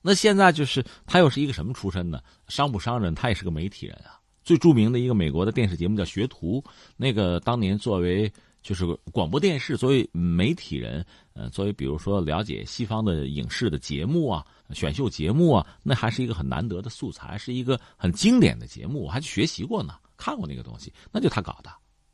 [0.00, 2.18] 那现在就是他又是一个什么出身呢？
[2.48, 4.18] 商不商人，他也是个媒体人啊。
[4.42, 6.62] 最著名的一个美国的电视节目叫《学徒》，
[6.96, 21.70] 那个当年作为就是广播电视作为媒体人，呃，作为比如说了解西方的影视的节目啊、选秀节目啊，那还是一个很难得的素材，是一个很经典的节目，我还去学习过呢，看过那个东西，那就他搞的。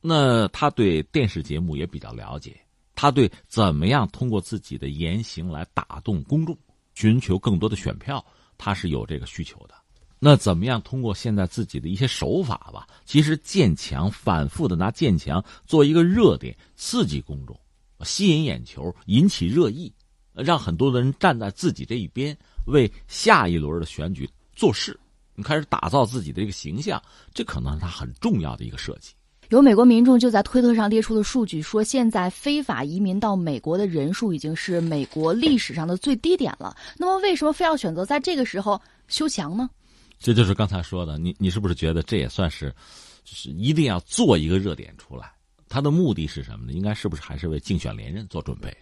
[0.06, 2.54] 那他对电视节目也比较了解，
[2.94, 6.54] 他对怎么样通过自己的言行来打动公众，
[6.94, 8.22] 寻求更多的选票，
[8.58, 9.74] 他是有这个需求的。
[10.18, 12.86] 那怎么样通过现在自己的一些手法吧？
[13.06, 17.58] 其实建强，反复的拿建强做一个热点，刺激公众，
[18.04, 19.90] 吸引眼球，引起热议，
[20.34, 22.36] 让很多的人站在自己这一边，
[22.66, 25.00] 为下一轮的选举做事。
[25.34, 29.14] 你开始打造自己的这个形象，这可能是他很重要的一个设计。
[29.54, 36.76] 有美国民众就在推特上列出了数据，说现在非法移民到美国的人数已经是美国历史上的最低点了。
[36.98, 39.70] 那么，为什么非要选择在这个时候修墙呢？
[40.18, 42.68] 这就是刚才说的，你你是不是觉得这也算是，
[43.22, 45.30] 就是一定要做一个热点出来？
[45.68, 46.72] 他的目的是什么呢？
[46.72, 48.76] 应该是不是还是为竞选连任做准备？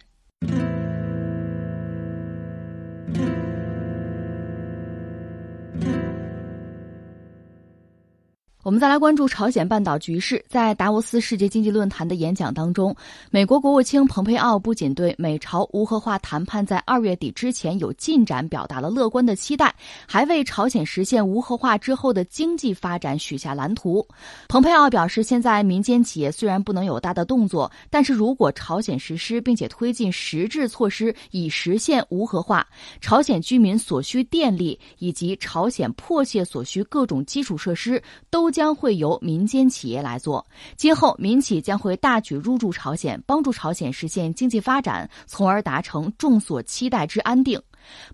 [8.63, 10.41] 我们再来关注朝鲜半岛局势。
[10.47, 12.95] 在达沃斯世界经济论坛的演讲当中，
[13.29, 19.75] 美国国务卿蓬佩奥不仅对美朝无核化谈判在二月底之前有进展表达了乐观的期待，
[20.07, 24.07] 还为朝鲜实现无核化之后的经济发展许下蓝图。
[24.47, 32.65] 蓬佩奥表示，现在民间企业虽然不能有大的动作，但是如果朝鲜实施并且推进实质措施以实现无核化，
[33.01, 38.52] 朝鲜居民所需电力以及朝鲜迫切所需各种基础设施都。
[38.53, 40.45] 将会由民间企业来做。
[40.77, 47.59] 今后，民企将会大举入驻朝鲜，帮助朝鲜实现经济发展，从而达成众所期待之安定。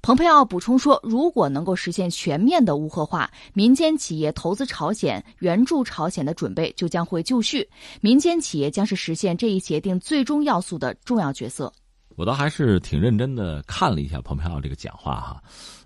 [0.02, 7.70] 蓬佩奥补充说，如果能够实现全面的无核化，民间企业投资朝鲜、援助朝鲜的准备就将会就绪。
[8.02, 11.72] 民间企业将是实现这一协定最终要素的重要角色。
[12.20, 15.42] 我倒还是挺认真的看了一下蓬佩奥这个讲话哈，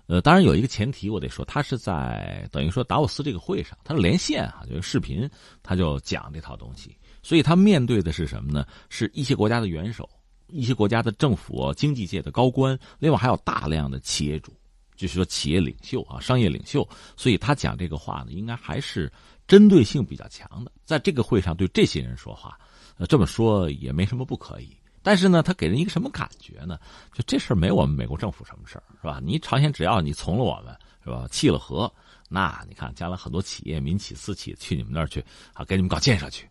[0.08, 5.30] 呃，当然有一个前提，我得说，他是在等于说达沃斯这个会上，他是连线哈，就是视频，
[5.62, 8.66] 他就讲这套东西，所以他面对的是什么呢？
[8.88, 10.10] 是一些国家的元首。
[10.48, 14.52] 一些国家的政府、经济界的高官，另外还有大量的企业主，
[14.96, 19.10] 就是说企业领袖啊、商业领袖，所以他讲这个话呢，应该还是
[19.46, 20.72] 针对性比较强的。
[20.84, 22.58] 在这个会上对这些人说话，
[22.98, 24.76] 呃，这么说也没什么不可以。
[25.04, 26.78] 但是呢，他给人一个什么感觉呢？
[27.12, 29.20] 就这事儿没我们美国政府什么事儿，是吧？
[29.22, 31.28] 你朝鲜只要你从了我们，是吧？
[31.30, 31.92] 弃了核，
[32.30, 36.48] 那你看将来很多企业、民企、私企去你们那儿去啊，给你们搞建设去，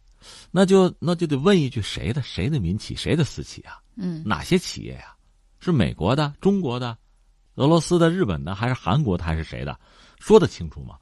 [0.52, 2.22] 那就那就得问一句：谁的？
[2.22, 2.96] 谁的民企？
[2.96, 3.82] 谁的私企啊？
[3.96, 5.16] 嗯，哪些企业呀？
[5.60, 6.96] 是美国的、中国的、
[7.56, 9.76] 俄罗斯的、日本的，还是韩国的，还是谁的？
[10.20, 10.96] 说得清楚吗？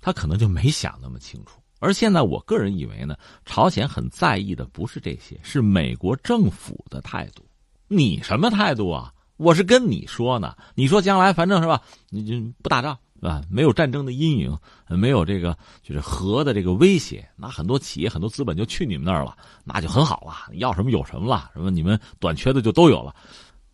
[0.00, 1.59] 他可能就没想那么清楚。
[1.80, 7.42] 而现在，我个人以为呢，朝鲜很在意的不是这些，是美国政府的态度。
[7.88, 9.12] 你什么态度啊？
[9.36, 10.54] 我是跟你说呢。
[10.76, 12.96] 你说将来反正是吧，你就不打仗。
[13.20, 14.56] 啊，没有战争的阴影，
[14.88, 23.14] 没有这个就是核的这个威胁，那很多企业、很多资本就去你们那儿了，那就很好了，要什么有什么了，什么你们短缺的就都有了。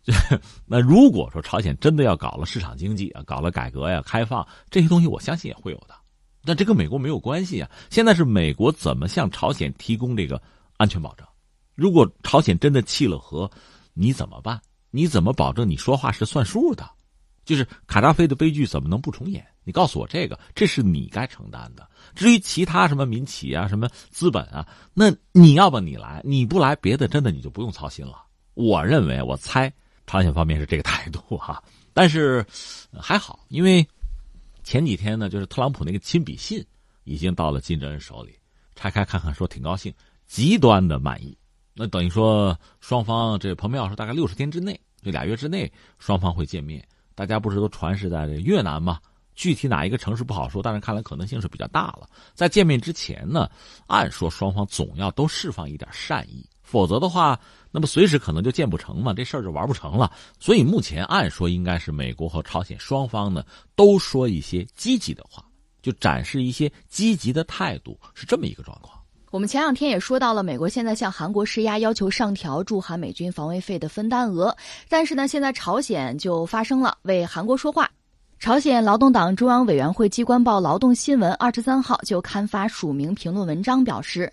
[0.67, 5.95] 那如果说朝鲜真的要搞了市场经济啊，搞了改革呀、开放这些东西，我相信也会有的。
[6.45, 7.69] 但这跟美国没有关系啊。
[7.89, 10.41] 现在是美国怎么向朝鲜提供这个
[10.77, 11.27] 安全保障？
[11.75, 13.49] 如果朝鲜真的弃了核，
[13.93, 14.59] 你怎么办？
[14.89, 16.89] 你怎么保证你说话是算数的？
[17.45, 19.45] 就是卡扎菲的悲剧怎么能不重演？
[19.63, 21.87] 你告诉我这个，这是你该承担的。
[22.15, 28.23] 至于其他什么民企啊、什么资本啊，那你要不你来，你不来，别的真的你就不用操心了。
[28.53, 29.71] 我认为，我猜
[30.07, 31.61] 朝鲜方面是这个态度哈。
[31.93, 32.45] 但是
[32.93, 33.85] 还好，因为
[34.67, 36.61] 前几天呢，就是特朗普那个亲笔信
[37.05, 38.37] 已经到了金正恩手里，
[38.75, 39.93] 拆开看看，说挺高兴，
[40.25, 41.37] 极端的满意。
[41.73, 46.85] 那等于说双方这彭佩奥说，大概六十天之内，就俩月之内，双方会见面。
[47.15, 48.99] 大家不是都传是在这越南吗？
[49.35, 52.05] 具体哪一个城市不好说，但是看来可能性是比较大了。
[52.33, 53.49] 在见面之前呢，
[53.87, 57.39] 按说双方总要都释放一点善意，否则的话，
[57.71, 60.11] 那么随时可能就建不成嘛，这事儿就玩不成了。
[60.37, 63.41] 所以目前按说应该是美国和朝鲜双方呢
[63.73, 65.41] 都说一些积极的话，
[65.81, 68.99] 就展示一些积极的态度，是这么一个状况。
[69.31, 74.55] 我们前两天也说到了，美国现在向韩国施压，要求上调驻韩美军防卫费的分担额。
[74.89, 77.89] 但是呢，现在朝鲜就发声了，为韩国说话。
[78.39, 84.31] 朝鲜劳动党中央委员会机关报《劳动新闻》二十三号就刊发署名评论文章，表示。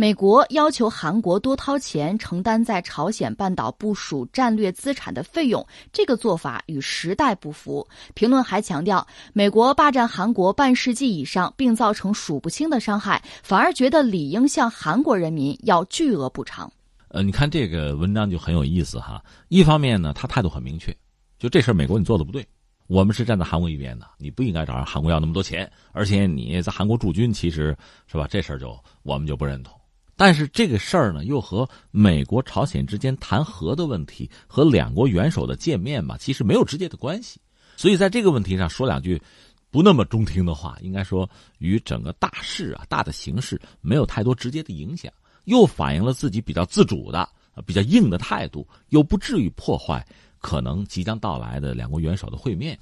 [0.00, 7.86] 美国要求韩国多掏钱承担在朝鲜半岛部署战略资产的费用，这个做法与时代不符。
[8.14, 16.72] 评论还强调，美国霸占韩国半世纪以上，并造成数不清的伤害，反而觉得理应向韩国人民要巨额补偿。
[17.08, 19.22] 呃，你看这个文章就很有意思哈。
[19.48, 20.96] 一方面呢，他态度很明确，
[21.38, 22.42] 就这事儿美国你做的不对，
[22.86, 28.26] 我们是站在韩国一边的，你不应该找人韩国要那么多钱，而且你在韩国驻军，其实是吧？
[28.30, 29.78] 这事儿就我们就不认同。
[30.20, 37.40] 但是这个事儿呢，又和美国、朝鲜之间谈和的问题和两国元首的见面嘛，其实没有直接的关系。
[37.74, 39.18] 所以在这个问题上说两句
[39.70, 45.10] 不那么中听的话，应该说与整个大势啊、大的形势没有太多直接的影响，
[45.44, 47.26] 又反映了自己比较自主的、
[47.64, 50.06] 比较硬的态度，又不至于破坏
[50.38, 52.78] 可能即将到来的两国元首的会面。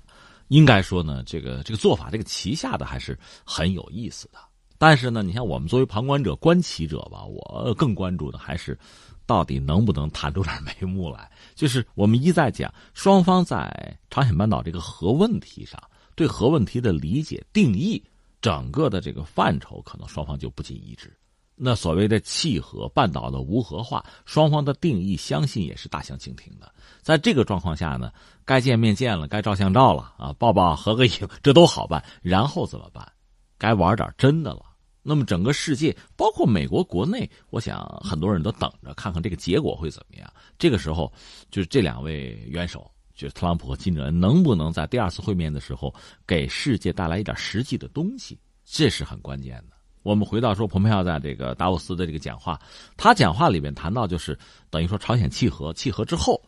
[0.49, 4.41] 应该说呢，这个这个做法，这个旗下的还是很有意思的。
[4.79, 8.79] 但是呢，你像我们作为旁观者、观棋者吧，我更关注的还是，
[9.27, 11.29] 到底能不能谈出点眉目来？
[11.57, 15.83] 就是我们一再讲，双方在朝鲜半岛这个核问题上，
[16.15, 18.01] 对核问题的理解、定义，
[18.41, 21.13] 整个的这个范畴，可能双方就不尽一致。
[21.57, 26.73] 那所谓的弃核、半岛的无核化，双方的定义，相信也是大相径庭的。
[27.03, 28.13] 在这个状况下呢，
[28.45, 32.01] 该见面见了，该照相照了啊，抱抱合个影，这都好办。
[32.23, 33.11] 然后怎么办？
[33.59, 34.67] 该玩点真的了。
[35.09, 40.31] 那么整个世界，包括美国国内，我想很多人都等着看看这个结果会怎么样。
[40.59, 41.11] 这个时候，
[41.51, 45.95] 就是这两位元首，就是特朗普和金正恩，能不能在第二次会面的时候
[46.27, 49.79] 给世界带来一点实际的东西，这是很关键的。
[50.03, 52.61] 我们回到说，蓬佩奥在这个达沃斯的这个讲话，
[52.95, 56.39] 他讲话里面谈到，就是等于说朝鲜契合，契合之后，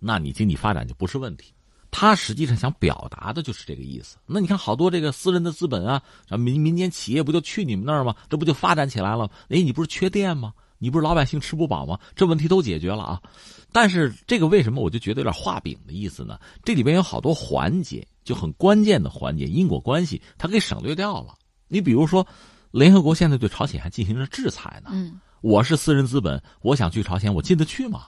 [0.00, 1.54] 那你经济发展就不是问题。
[1.90, 4.16] 他实际上想表达的就是这个意思。
[4.26, 6.02] 那你看，好多这个私人的资本啊，
[6.38, 8.14] 民民间企业不就去你们那儿吗？
[8.28, 9.30] 这不就发展起来了？
[9.48, 10.52] 哎，你不是缺电吗？
[10.80, 11.98] 你不是老百姓吃不饱吗？
[12.14, 13.20] 这问题都解决了啊。
[13.72, 16.38] 但是这个为什么我就觉得有点画饼的意思呢？
[16.62, 21.34] 这里边有好多环节，就很关键的环节，因果关系他给省略掉了。
[21.66, 22.26] 你比如说，
[22.70, 24.90] 联合国现在对朝鲜还进行着制裁呢。
[24.92, 28.06] 嗯，我是私人资本，我想去朝鲜，我进得去吗？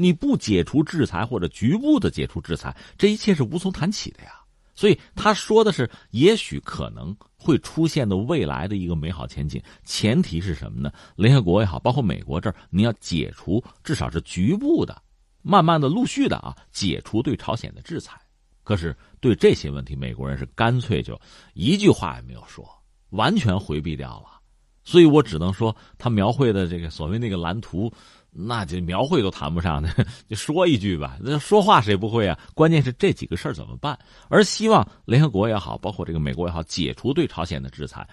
[0.00, 4.30] 你不解除制裁或者局部的解除制裁，这一切是无从谈起的呀。
[4.72, 10.92] 所以他说的是，也许可能会出现的未来的一个美好前景，前提是什么呢？
[11.16, 15.02] 联合国也好，包括美国这儿，你要解除至少是局部的、
[15.42, 18.16] 慢慢的、陆续的啊，解除对朝鲜的制裁。
[18.62, 21.20] 可是对这些问题，美国人是干脆就
[21.54, 22.64] 一句话也没有说，
[23.10, 24.38] 完全回避掉了。
[24.84, 27.92] 所以我只能说，他描绘的这个所谓那个蓝图。
[28.30, 29.88] 那就描绘都谈不上的，
[30.28, 31.16] 就说一句吧。
[31.20, 32.38] 那说话谁不会啊？
[32.54, 33.98] 关键是这几个事儿怎么办？
[34.28, 38.06] 而希望联合国也好，包括这个美国也好，解除对朝鲜的制裁。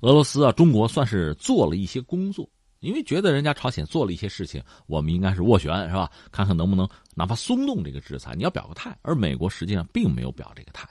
[0.00, 2.48] 俄罗斯啊，中国算是做了一些工作，
[2.80, 6.10] 因为觉得人家朝鲜做了一些事情，我们应该是斡旋，是吧？
[6.30, 8.96] 看看能不能哪怕松动这个制裁，你要表个态。
[9.02, 10.88] 而美国实际上并没有表这个态。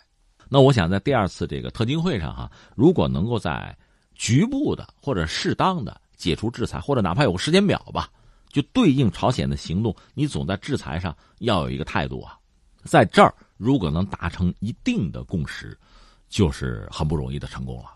[0.49, 3.77] 那我想在第二次这个特金会上哈，如果能够在
[4.15, 8.09] 局部的或者适当的解除制裁，或者哪怕有个时间表吧。
[8.51, 12.37] 就对应朝鲜的行动，你总在制裁上要有一个态度啊。
[12.83, 15.77] 在这儿，如果能达成一定的共识，
[16.29, 17.95] 就是很不容易的成功了。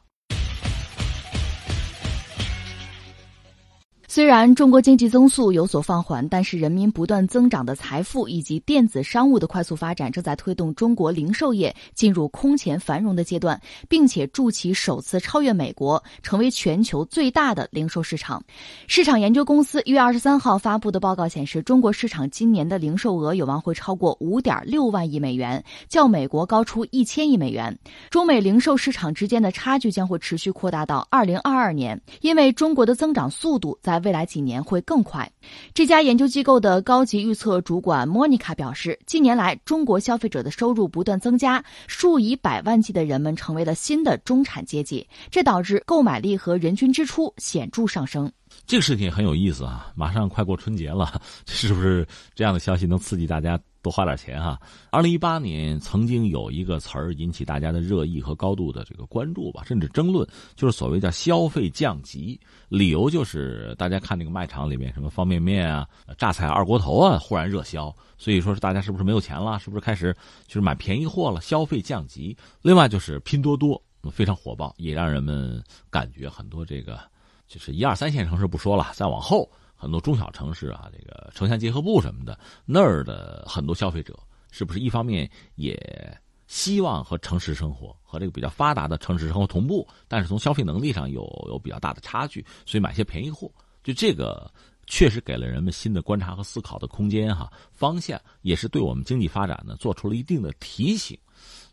[4.15, 18.41] 虽然中国经济增速有所放缓，但是人民不断增长的财富以及电子商务的快速发展，正在推动中国零售业进入空前繁荣的阶段，并且助其首次超越美国，成为全球最大的零售市场。
[18.88, 27.78] 市场研究公司一月二十三号发布的报告显示，中国市场今年的零售额有望会超过五点六万亿美元，较美国高出一千亿美元。
[28.10, 34.01] 中美零售市场之间的差距将会持续扩大到二零二二年，因为中国的增长速度在。
[34.05, 35.29] 未来几年会更快。
[35.73, 48.31] 这家研究机构的高级预测主管莫妮卡表示，近年来中国消费者的收入不断增加，数以百万计的人们成为了新的中产阶级，这导致购买力和人均支出显著上升。
[48.67, 49.91] 这个事情也很有意思啊！
[49.95, 53.60] 马上快过春节了， 是不是这样的消息能刺激大家？
[53.82, 54.60] 多花点钱哈！
[54.89, 62.39] 二零一八年曾经有一个词儿引起大家的热议和高度的这个关注吧，甚至争论，就是所谓叫消费降级。
[62.67, 69.60] 理由就是大家看那个卖场里面什么方便面啊、榨菜二锅头啊，忽然热销，所以说是大家是不是没有钱了？
[69.60, 70.12] 是不是开始
[70.47, 71.39] 就是买便宜货了？
[71.39, 72.36] 消费降级。
[72.63, 73.80] 另外就是拼多多
[74.12, 76.99] 非常火爆，也让人们感觉很多这个
[77.47, 79.49] 就是一二三线城市不说了，再往后。
[79.77, 84.17] 很多中小城市啊，这个城乡结合部什么的，那儿的很多消费者，
[84.49, 93.51] 是不是一方面也希望和城市生活和这个比较发达的城市生活同步，但是从消费能力上有有比较大的差距，所以买些便宜货。
[93.84, 94.49] 就这个
[94.88, 101.19] 确实给了人们新的观察和思考的空间哈，方向也是对我们经济发展呢做出了一定的提醒。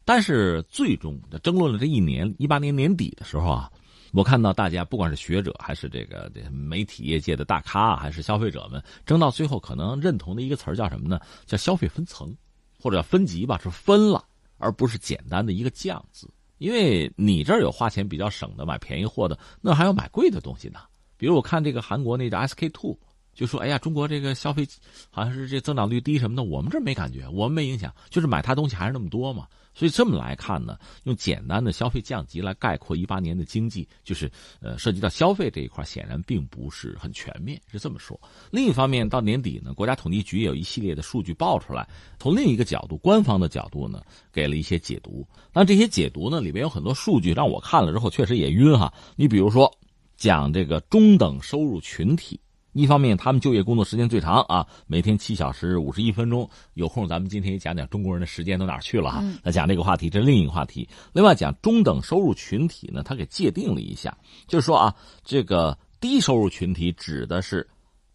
[0.04, 3.70] 但是最终争论了这一年，一八年年底的时候啊。
[4.12, 11.18] 我看到大家不管是学者还是这个媒体业界的大咖，还是消费者们，争到最后可能认同的一个词儿叫什么呢？
[11.46, 12.34] 叫消费分层，
[12.78, 14.22] 或者叫分级吧，是分了，
[14.58, 16.28] 而不是简单的一个降字。
[16.58, 20.80] 因为你这儿有花钱比较省的买便宜货的，那还要买贵的东西呢。
[21.16, 22.96] 比如我看这个韩国那个 SK two，
[23.32, 24.68] 就说哎呀，中国这个消费
[25.08, 29.48] 好像是这增长率低什么的，我们这儿没感觉，我们没影响，就是买他东西还是那么多嘛。
[29.74, 34.30] 所以这么来看呢，用简单的消费降级来概括一八年的经济，就是
[34.60, 38.20] 呃涉及到消费这一块，显然并不是很全面，是这么说。
[38.50, 45.26] 另一方面，到年底呢，国家统计局也有一系列的数据报出来，从另一个角度，官方的角度呢，给了一些解读。
[45.52, 48.92] 那这些解读呢，里边有很多数据让我看了之后确实也晕哈。
[49.16, 49.72] 你比如说，
[50.16, 52.38] 讲这个中等收入群体。
[52.72, 56.48] 一方面，他们就业工作时间最长啊，每天七小时五十一分钟。
[56.72, 59.22] 有空咱们今天也讲讲中国人的时间都哪去了哈。
[59.42, 60.88] 那讲这个话题，这是另一个话题。
[61.12, 64.16] 另外讲中等收入群体呢，他给界定了一下，
[64.48, 67.68] 就是说啊，这个低收入群体指的是，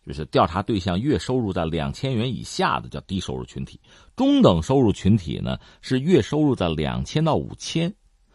[0.04, 3.80] 就是调查对象月收入在两千元以下的叫低收入群体。
[4.16, 7.94] 中等收入群体呢是月收入在两千到五千，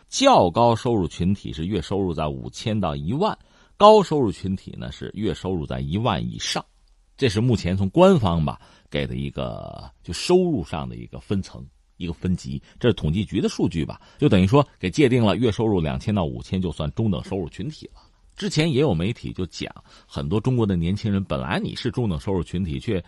[0.08, 3.36] 较高收入群体是月收入在五千到一万。
[3.82, 6.64] 高收入群体呢是月收入在一万以上，
[7.16, 18.00] 这是目前从官方吧给的一个就收入上的一个分层一个分级，这是统计局的数据吧，就等于说给界定了月收入两千到五千就算中等收入群体了。
[18.36, 19.68] 之前也有媒体就讲，
[20.06, 23.04] 很多中国的年轻人本来你是中等收入群体，却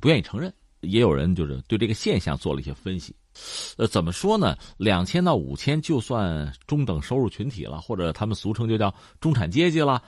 [0.00, 3.12] 不愿意承认，也有人就是对这个现象做了一些分析，
[3.76, 4.56] 呃，怎么说呢？
[4.76, 10.02] 两千到五千就算中等收入群体了，或者他们俗称就叫中产阶级了。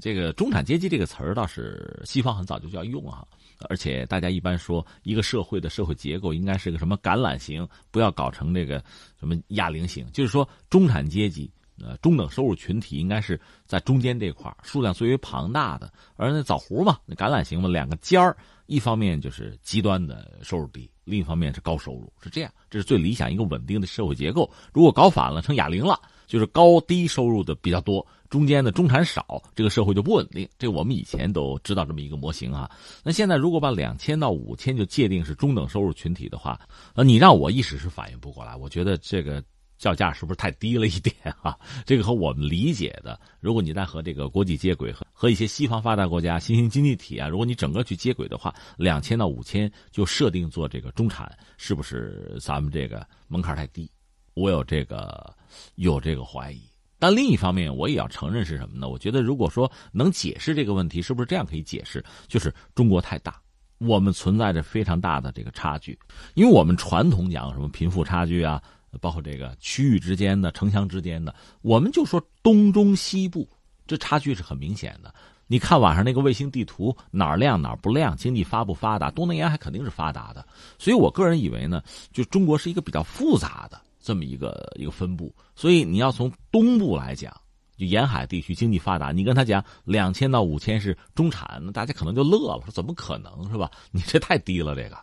[0.00, 3.24] 这个中产阶级这个词儿倒是西方很早就要用啊，
[3.68, 8.82] 而且大家一般说一个社会的社会结构应该是个什么橄榄形，不要搞成这个
[9.18, 11.50] 什么哑铃形，就是说中产阶级。
[11.82, 15.92] 呃，中等收入群体应该是在中间这块数量最为庞大的。
[16.14, 24.50] 而那枣核嘛，那橄榄形嘛，两个尖儿，一方面就是极端的收入低，另一方面是高收入，是这样，这是最理想一个稳定的社会结构。
[24.72, 30.48] 如果搞反了，成哑铃了，就是高低收入的比较多，中间的中产少，这个社会就不稳定。
[30.58, 32.70] 这我们以前都知道这么一个模型啊。
[33.02, 36.60] 那现在如果把两千到五千就界定是中等收入群体的话，
[36.94, 39.42] 呃，你让我一时是反应不过来，我觉得这个。
[39.82, 41.12] 叫价是不是太低了一点
[41.42, 41.58] 啊？
[41.84, 53.90] 这个和我们理解的，如果你在和这个国际接轨，和和一些西方发达国家、新兴经济体啊，如果你整个去接轨的话，两千到五千就设定做这个中产，是不是咱们这个门槛太低？
[54.34, 55.34] 我有这个
[55.74, 56.62] 有这个怀疑。
[57.00, 58.88] 但另一方面，我也要承认是什么呢？
[58.88, 62.04] 我觉得如果说能解释这个问题，是不是这样可以解释？
[62.28, 63.42] 就是中国太大，
[63.78, 65.98] 我们存在着非常大的这个差距，
[66.34, 68.62] 因为我们传统讲什么贫富差距啊。
[69.00, 73.48] 包括这个区域之间的、城乡之间的，我们就说东中西部，
[73.86, 75.14] 这差距是很明显的。
[75.48, 79.10] 你看网上那个卫星地图，哪儿亮哪儿不亮，经济发不发达？
[79.10, 80.46] 东南沿海肯定是发达的。
[80.78, 85.34] 所以我个人以为呢，就中国是一个比较复杂的这么一个一个分布。
[85.54, 87.34] 所以你要从东部来讲，
[87.76, 93.70] 就沿海地区经济发达，你跟他讲两千到五千是中产，那大家可能就乐了，说怎么可能是吧？
[93.92, 94.96] 你这太低了这个。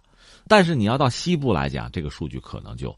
[0.47, 2.97] 但是你要到西部来讲，这个数据可能就。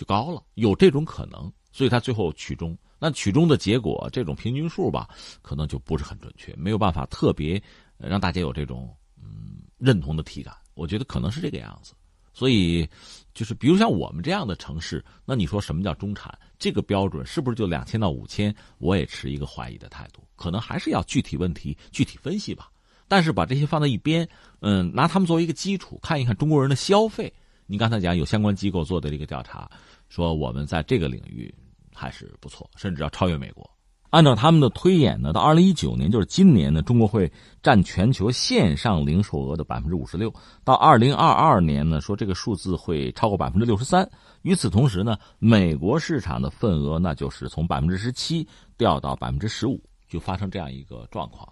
[0.00, 2.74] 就高了，有这种可能，所以他最后取中。
[2.98, 5.06] 那取中的结果，这种平均数吧，
[5.42, 7.62] 可能就不是很准确，没有办法特别
[7.98, 8.88] 让大家有这种
[9.22, 10.54] 嗯认同的体感。
[10.72, 11.92] 我觉得可能是这个样子。
[12.32, 12.88] 所以，
[13.34, 16.32] 就是比如像我们这样的城市，那你说什么叫中产？
[16.58, 18.54] 这个标准是不是就两千到五千？
[18.78, 22.70] 我也持一个怀疑的态度，可能还是要具体问题具体分析吧。
[23.06, 24.26] 但是把这些放在一边，
[24.60, 27.30] 嗯，拿他们作为一个基础，看一看中国人的消费。
[27.70, 29.70] 你刚才讲有相关机构做的这个调查。
[30.08, 31.54] 说我们在这个领域
[31.94, 33.70] 还是不错，甚至要超越美国。
[34.10, 40.34] 按照他们的推演呢，到二零一九年，就是今年呢，中国会占全球线上零售额的百分之五十六。
[40.64, 44.10] 到二零二二年呢，说这个数字会超过百分之六十三。
[44.42, 48.44] 与此同时呢，美国市场的份额那就是从百分之十七
[48.76, 51.48] 掉到百分之十五，就发生这样一个状况。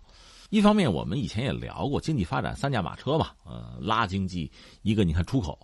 [0.50, 4.50] 一方面，我们以前也聊过经济发展三驾马车嘛，呃，拉经济，
[4.82, 5.56] 一个你看出口，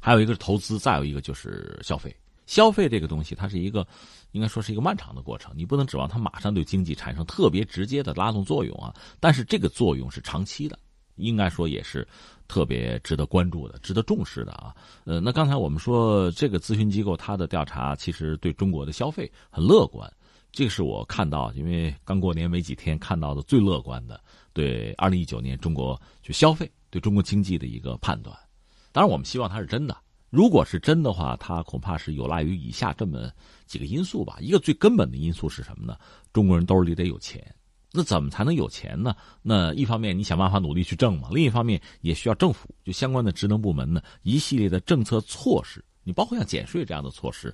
[0.00, 2.14] 还有一个是投资，再有一个就是消费。
[2.46, 3.86] 消费这个东西，它是一个，
[4.32, 5.52] 应该说是一个漫长的过程。
[5.54, 8.92] 你不能指望它马上对经济产生特别直接的拉动作用啊。
[9.20, 10.76] 但是这个作用是长期的，
[11.14, 12.04] 应该说也是
[12.48, 14.74] 特别值得关注的、值得重视的啊。
[15.04, 20.12] 呃，那刚才我们说这个咨询机构它的调查其实对中国的消费很乐观，
[20.50, 24.20] 这个是我看到，因为刚过年没几天看到的最乐观的
[24.52, 28.36] 对二零一九年中国就消费对中国经济的一个判断。
[28.92, 29.96] 当然，我们希望它是真的。
[30.30, 33.30] 如果是真的话，它恐怕是有赖于以下这么
[33.66, 34.36] 几个因素吧。
[34.40, 35.96] 一个最根本的因素是什么呢？
[36.32, 37.54] 中国人兜里得有钱。
[37.92, 39.14] 那怎么才能有钱呢？
[39.42, 47.52] 那一方面你想办法努力去挣嘛，另一方面也需要政府就相关的职能部门呢一系列的政策措施，你包括像减税这样的措施。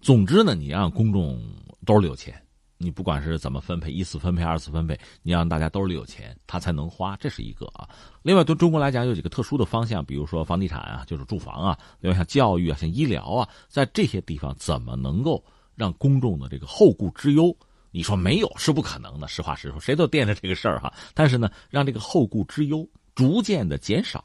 [0.00, 1.40] 总之呢，你让公众
[1.84, 2.40] 兜里有钱。
[2.78, 7.88] 你不管是怎么分配，一次分配、二次分配，你让大家兜里有钱，他才能花，这是一个啊。
[8.22, 15.42] 另外，对中国来讲，有几个特殊的方向，比如说房地产啊，就是住房啊；另外，像教育啊，像医疗啊，在这些地方怎么能够
[15.74, 17.56] 让公众的这个后顾之忧？
[17.92, 20.92] 你说没有是不可能的，实话实说，谁都惦着这个事儿哈。
[21.14, 24.22] 但是呢，让这个后顾之忧逐渐的减少，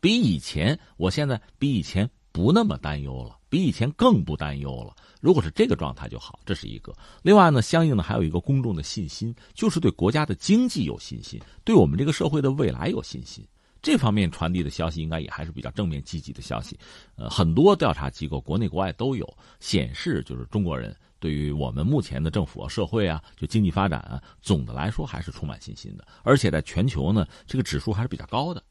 [0.00, 4.96] 比以前，我现在比以前不那么担忧了，比以前更不担忧了。
[5.20, 6.92] 如果是这个状态就好，这是一个。
[7.22, 13.46] 另外呢，相应的还有一个公众的信心，就是对国家的经济有信心，对我们这个社会的未来有信心。
[13.82, 16.78] 这方面传递的消息应该也还是比较正面积极的消息。
[17.16, 26.06] 呃，很多调查机构国内国外都有显示，就是中国人对于我们目前的政府啊、社会啊、就经济发展啊，总的来说还是充满信心的。
[26.22, 28.62] 而且在全球呢，这个指数还是比较高的，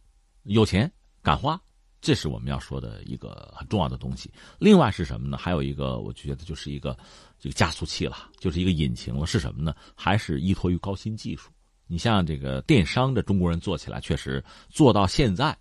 [0.43, 0.89] 有钱
[1.22, 1.62] 敢花。
[2.02, 4.32] 这是我们要说的一个很重要的东西。
[4.58, 5.38] 另外是什么呢？
[5.38, 6.97] 还有一个，我觉得就是一个
[7.39, 9.26] 这个加速器了，就是一个引擎了。
[9.28, 9.76] 是什么呢？
[9.95, 11.52] 还是依托于高新技术。
[11.86, 15.56] 你像这个电商，的中国人做起来确实做到现在，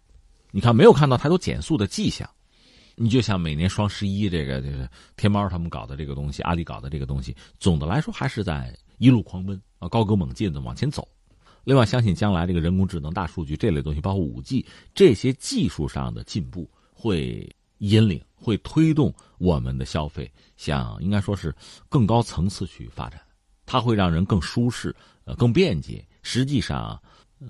[0.50, 2.28] 你看没有看到太多减速的迹象。
[2.96, 11.06] 你就像每年双十一这个这个天猫他们搞的这个东西，阿里搞的这个东西，总的来说还是在一路狂奔啊，高歌猛进的往前走。
[11.70, 17.48] 另外，相信将来这个人工智能、大数据这类东西，包括五 G 这些技术上的进步，会
[17.78, 21.54] 引领、会推动我们的消费向应该说是
[21.88, 23.22] 更高层次去发展，
[23.66, 24.92] 它会让人更舒适，
[25.22, 26.04] 呃，更便捷。
[26.24, 27.00] 实际上，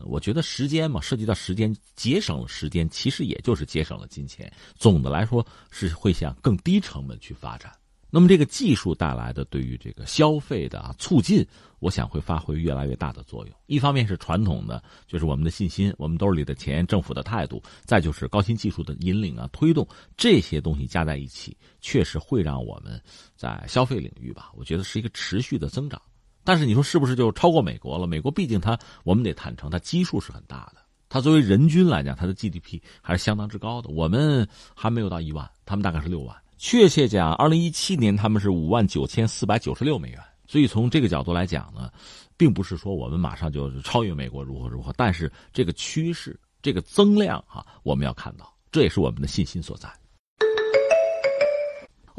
[0.05, 4.53] 我觉得时间嘛，涉及到时间，节省了时间，其实也就是节省了金钱。
[4.77, 7.73] 总的来说，是会向更低成本去发展。
[8.13, 11.47] 那么，这个技术带来的对于这个消费的促进，
[11.79, 13.55] 我想会发挥越来越大的作用。
[13.67, 19.87] 一方面是传统的，就是我们的信心，我们兜里的钱，政府的态度，再就是高新技术的引领啊推动，
[20.17, 23.01] 这些东西加在一起，确实会让我们
[23.37, 26.01] 在消费领域吧，我觉得是一个持续的增长。
[26.43, 28.07] 但是你说是不是就超过美国了？
[28.09, 33.89] 美国毕竟它，我们得坦诚，它基数是很大的，它作为人均来讲，它的 GDP 还是相当之高的。
[33.91, 36.35] 我们还没有到一万，他们大概是六万。
[36.63, 41.91] 确切讲，二零一七年他们是五万九千四百九十六美元，所以从这个角度来讲呢，
[42.37, 49.89] 并不是说我们马上就超越美国如何如何，但是这个趋势、这个增量哈，我们要看到，这也是我们的信心所在。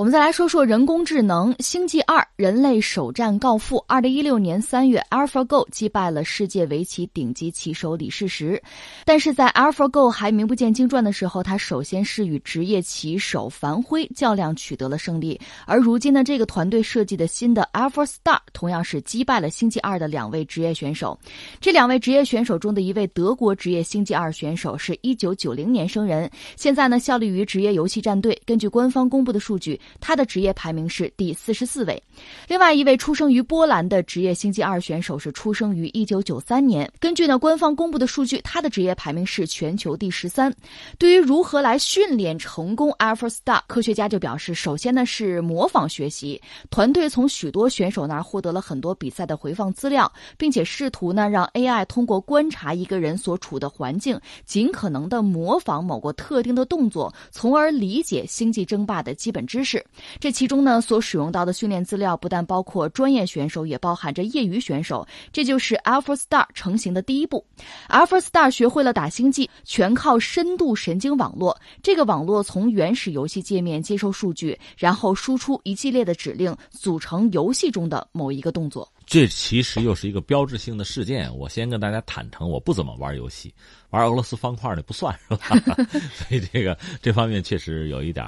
[0.02, 3.78] 我们再来说说人工智能，《星际二》人类首战告负。
[3.88, 8.60] 二零一六年三月，AlphaGo 击败了世界围棋顶级棋手李世石。
[9.06, 15.40] 但是在 AlphaGo 还名不见经传的时候，他首先是与职业棋手樊辉较量，取得了胜利。
[15.68, 21.16] 而如今呢，这个团队设计的新的 AlphaStar 同样是击败了《星际二》的两位职业选手。
[21.60, 28.36] 这两位职业选手中的一位德国职业《星际二》选手是一九九零年生人，现在呢效力于职业游戏战队。
[28.48, 29.80] 根据官方公布的数据。
[30.00, 32.02] 他的职业排名是第四十四位，
[32.48, 36.92] 另外一位出生于波兰的职业星际二选手是出生于一九九三年。
[37.00, 40.54] 根据呢官方公布的数据，他的职业排名是全球第十三。
[40.98, 59.71] 对于如何来训练成功 AlphaStar，科学家就表示，首先呢是模仿学习，团队从许多选手那儿获得了很多比赛的回放资料，并且试图呢让 AI 通过观察一个人所处的环境，尽可能的模仿某个特定的动作，从而理解星际争霸的基本知识。
[59.72, 59.86] 是
[60.20, 65.08] 这其中呢，所使用到的训练资料不但包括专业选手，也包含着业余选手。
[65.32, 67.46] 这就是 AlphaStar 成型的第一步。
[67.88, 71.58] AlphaStar 学会了打星际，全靠深度神经网络。
[71.82, 78.92] 这个网络从原始游戏界面接收数据，然后输出一系列的指令，组成游戏中的某一个动作。
[79.06, 81.34] 这其实又是一个标志性的事件。
[81.38, 83.54] 我先跟大家坦诚，我不怎么玩游戏，
[83.90, 85.76] 玩俄罗斯方块的不算是吧？
[86.14, 88.26] 所以这个这方面确实有一点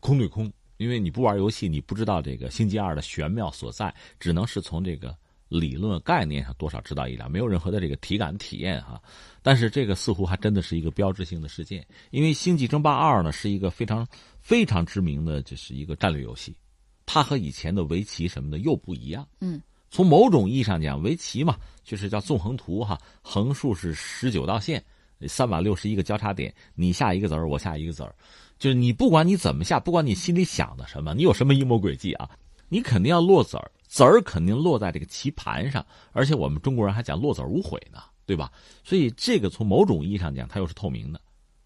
[0.00, 0.50] 空对空。
[0.80, 5.14] 因为你不玩游戏，你不知道这个《星际二》的玄妙所在，只能是从这个
[5.50, 8.98] 理论概念上多少知道一点，没有任何的这个体感体验哈。
[9.42, 14.08] 但是这个似乎还真的是一个标志性的事件，因为《星际争霸二》呢是一个非常
[14.40, 16.56] 非常知名的，就是一个战略游戏，
[17.04, 19.28] 它和以前的围棋什么的又不一样。
[19.42, 19.60] 嗯，
[19.90, 24.82] 从某种意义上讲，围棋嘛，就是叫纵横图哈，横竖是十九道线，
[25.28, 28.14] 三百六十一个交叉点，你下一个子儿，我下一个子儿。
[28.58, 32.28] 就是你不管你怎么下，不管你心里想的什么，你有什么阴谋诡计啊，
[32.68, 38.52] 你肯定要落子儿，子儿肯定落在这个棋盘上，而且我们中国人还讲落子无悔呢，对吧？
[38.84, 41.18] 所以这个从某种意义上讲，它又是透明的，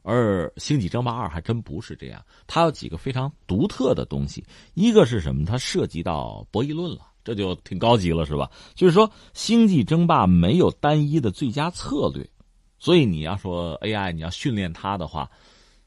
[0.03, 4.45] 而《星际争霸二》还真不是这样，它有几个非常独特的东西，
[4.75, 5.45] 一个是什么？
[5.45, 8.49] 它涉及到博弈论了，这就挺高级了，是吧？
[8.77, 12.25] 就是说，《星际争霸》没有单一的最佳策略，
[12.79, 15.31] 所以你要说 AI，你要训练它的话。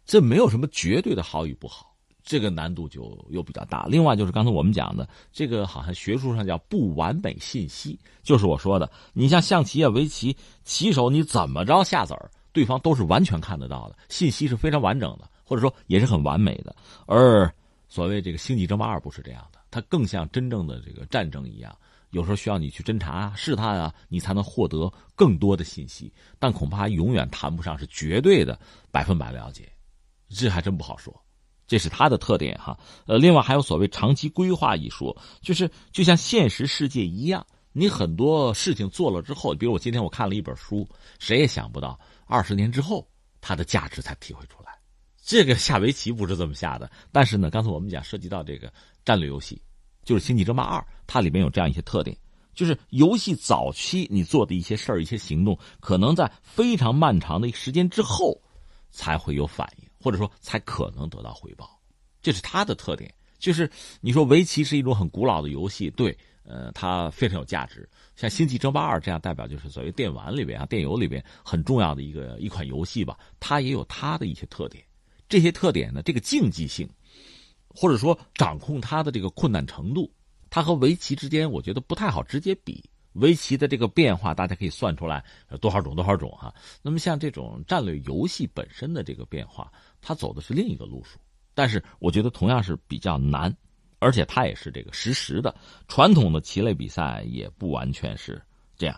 [0.10, 3.86] 这没有什么绝对的好与不好，这个难度就又比较大。
[3.90, 10.34] 另外就是刚才我们讲的，这个好像学术上叫不完美信息，就是我说的，你像象棋啊、围棋，
[10.64, 16.74] 棋手你怎么着下子儿，对方都是完全看得到的，信息是非常完整的，或者说也是很完美的。
[17.06, 17.54] 而
[17.90, 21.78] 所谓这个星际争霸二不是这样的，它更像真正的这个战争一样，
[22.12, 28.60] 有时候需要你去侦查啊、试探啊，你才能获得更多的信息，但恐怕永远谈不上是绝对的
[28.91, 29.72] 百分百了解。
[30.30, 31.14] 这还真不好说，
[31.68, 32.78] 这是它的特点哈。
[33.05, 40.88] 呃，另外还有所谓长期规划一说，就是就像现实世界一样，你很多事情做了之后，比如我今天我看了一本书，
[41.20, 43.08] 谁也想不到二十年之后
[43.39, 44.78] 它的价值才体会出来。
[45.22, 48.72] 这个下围棋不是这么下的，但是呢，刚才我们讲涉及到这个
[49.03, 49.62] 战略游戏，
[50.08, 52.18] 就是《星际争霸二》，它里面有这样一些特点，
[52.55, 58.41] 就是游戏早期你做的一些事儿、一些行动，可能在非常漫长的一个时间之后
[58.89, 59.88] 才会有反应。
[59.99, 61.68] 或者说才可能得到回报，
[62.22, 63.14] 这是它的特点。
[63.39, 67.89] 就是你说围棋是一种很古老的游戏，对，呃，它非常有价值。
[68.16, 74.82] 像《星际争霸二》这样代表就是所谓电玩里边啊、电游里边很重要的一个一款游戏吧，它也有它的一些特点。
[75.28, 76.88] 这些特点呢，这个竞技性，
[77.70, 80.11] 或者说掌控它的这个困难程度，
[80.49, 82.84] 它和围棋之间我觉得不太好直接比。
[83.13, 85.26] 围棋的这个变化，大家可以算出来
[85.59, 86.53] 多少种多少种哈。
[86.84, 91.18] 那么像这种战略游戏本身的这个变化，它走的是另一个路数，
[91.55, 93.51] 但是我觉得同样是比较难，
[93.97, 95.55] 而且它也是这个实时的。
[95.88, 98.39] 传统的棋类比赛也不完全是
[98.78, 98.95] 这样，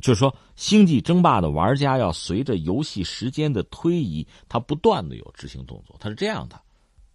[0.00, 6.58] 就是说，星际争霸的玩家要随着游戏时间的推移，它不断的有执行动作，它是这样的。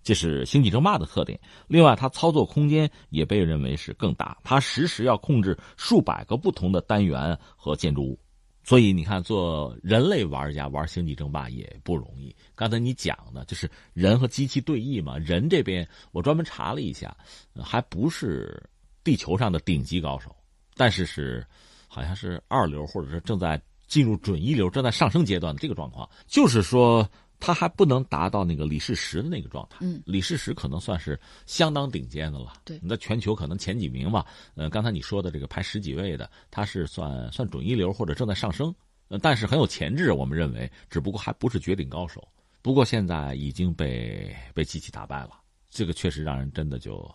[0.03, 1.39] 这是星际争霸的特点。
[1.67, 8.19] 另外，它操作空间也被认为是更大，它实时要控制数百个不同的单元和建筑物。
[8.65, 12.35] 所以你看，做人类玩家玩星际争霸也不容易。
[12.55, 17.15] 刚才你讲的就是人和机器对弈嘛，人这边我专门查了一下，
[17.61, 18.61] 还不是
[19.03, 20.35] 地球上的顶级高手，
[20.75, 21.45] 但是是
[21.87, 26.09] 好像是二流，或者是正在进入准一流、正在上升阶段的这个状况。
[26.27, 27.09] 就是说。
[27.45, 29.79] 他还不能达到那个李世石的那个状态。
[29.81, 32.53] 嗯，李世石可能算是相当顶尖的了。
[32.63, 34.25] 对，你在全球可能前几名吧。
[34.55, 38.73] 呃，刚才你说的这个排十几位的，他是算算准一流或者正在上升。
[39.09, 42.25] 呃，但是很有潜质，我们认为，只不过还不是绝顶高手。
[42.61, 45.31] 不过现在已经被被机器打败了，
[45.69, 47.13] 这个确实让人真的就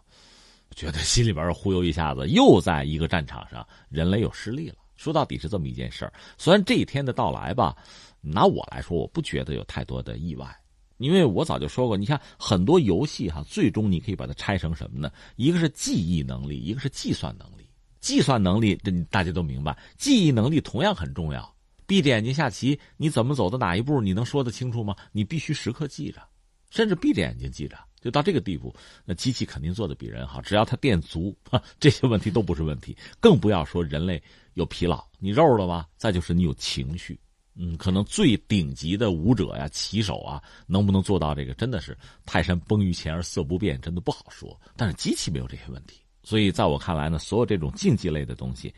[0.77, 4.77] 觉得心里边忽悠一下子，又在一个战场上人类又失利了。
[4.95, 6.13] 说到底是这么一件事儿。
[6.37, 7.75] 虽然这一天的到来吧。
[8.21, 10.57] 拿我来说，我不觉得有太多的意外，
[10.97, 15.11] 因为我早就说过，你看很多游戏哈，最终你可以把它拆成什么呢？
[15.37, 17.65] 一个是记忆能力，一个是计算能力。
[18.01, 21.53] 计算能力，这大家都明白，记忆能力同样很重要。
[21.85, 24.95] 闭着眼睛下棋，你怎么走的哪一步，你能说得清楚吗？
[25.11, 26.23] 你必须时刻记着，
[26.71, 30.41] 甚至闭着眼睛记着，就到这个地步，那机器肯定做的比人好。
[30.41, 31.37] 只要它电足，
[31.81, 32.97] 这些问题都不是问题。
[33.19, 34.23] 更不要说人类
[34.55, 35.89] 有疲劳，你肉了吧？
[35.97, 37.19] 再就是你有情绪。
[37.61, 44.59] 嗯，可能最顶级的武者呀、棋手啊，能不能做到这个，真的是泰山崩于前而色不变，真的不好说。
[44.77, 48.73] 但是机器没有这些问题，所以在我看来呢，所有这种竞技类的东西，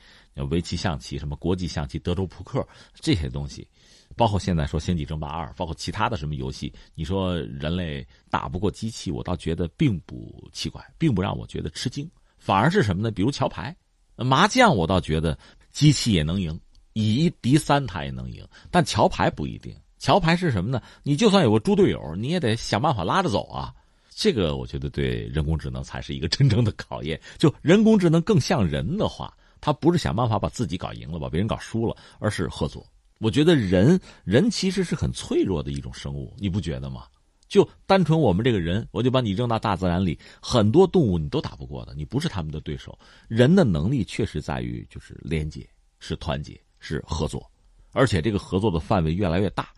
[0.49, 3.69] 围棋、象棋、什么国际象棋、德州扑克这些东西，
[4.17, 13.11] 包括现在说《星际争霸二》，包括其他的什么游戏，你说人类打不过机器，我倒觉得并不奇怪，并不让我觉得吃惊，反而是什么呢？
[13.11, 13.77] 比如桥牌、
[14.17, 15.39] 麻将，我倒觉得
[15.71, 16.59] 机器也能赢。
[16.93, 19.75] 以一敌三，他也能赢，但桥牌不一定。
[19.99, 20.83] 桥牌是什么呢？
[21.03, 23.75] 你就算有个猪队友，你也得想办法拉着走啊。
[24.09, 27.21] 这个我觉得对人工智能才是一个真正的考验。
[27.39, 32.87] 就人工智能更像人的话，他不是想办法把自己搞赢了，把别人搞输了，而是合作。
[33.19, 37.05] 我觉得人人其实是很脆弱的一种生物，你不觉得吗？
[37.47, 42.99] 就单纯我们这个人，我就把你扔到大自然里，很多动物你都打不过的，你不是他们的对手。
[43.29, 45.69] 人的能力确实在于就是连接，
[45.99, 46.59] 是团结。
[46.81, 47.49] 是合作，
[47.93, 49.69] 而且这个合作的范围越来越大，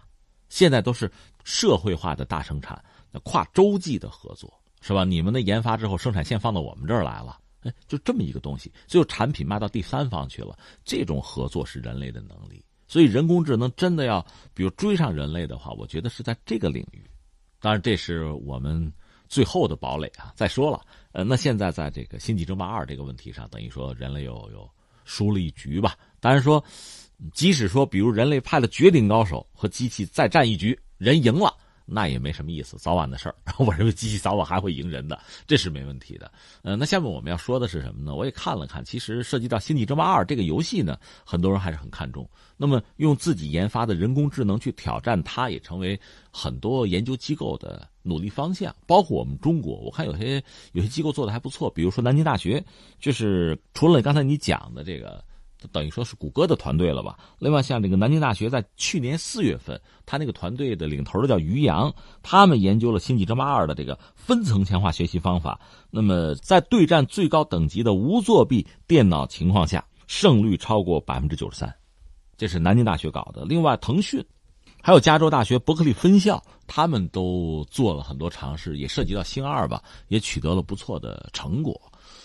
[0.49, 1.11] 现在都是
[1.45, 4.51] 社会化的大生产，那跨洲际的合作，
[4.81, 5.05] 是吧？
[5.05, 10.57] 你们的研发之后，生产线放到我们这儿来了，哎，就这么一个东西，最后产品卖到第三方去了。
[10.85, 14.25] 这种合作是人类的能力，所以人工智能真的要
[14.55, 17.05] 比如追上人类的话，我觉得是在这个领域。
[17.61, 18.93] 当然，这是我们
[19.29, 20.33] 最后的堡垒啊。
[20.37, 20.81] 再说了，
[21.13, 24.71] 呃，那现在在这个星际争霸二这个问题上，等于说人类又又。
[25.05, 25.97] 输了一局吧。
[26.23, 26.63] 当然说，
[27.35, 31.53] 即使说，比如人类派了绝顶高手和机器再战一局，人赢了，
[31.85, 33.35] 那也没什么意思，早晚的事儿。
[33.59, 36.31] 我认为机器早晚还会赢人的，这是没问题的。
[36.63, 38.15] 呃，那下面我们要说的是什么呢？
[38.15, 42.29] 我也看了看，其实涉及到《星际争霸二》这个游戏呢，很多人还是很看重。
[42.57, 45.99] 那么用自己研发的人工智能去挑战它，也成为
[46.31, 48.73] 很多研究机构的努力方向。
[48.87, 52.65] 包括我们中国，我看有些有些机构做的还不错，比如说南京大学，
[53.01, 55.23] 就是除了刚才你讲的这个。
[55.69, 57.19] 等于说是谷歌的团队了吧？
[57.39, 65.61] 另外，像这个南京大学在去年四月份，他那个团队的领头的叫于洋，他们研究了《星际争霸二》的这个分层强化学习方法。
[65.91, 71.73] 那么，在对战最高等级的无作弊电脑情况下，胜率超过百分之九十三。
[72.37, 73.45] 这是南京大学搞的。
[73.45, 74.25] 另外，腾讯
[74.83, 81.81] 还有加州大学伯克利分校，他们都做了很多尝试，也涉及到星二吧，也取得了不错的成果。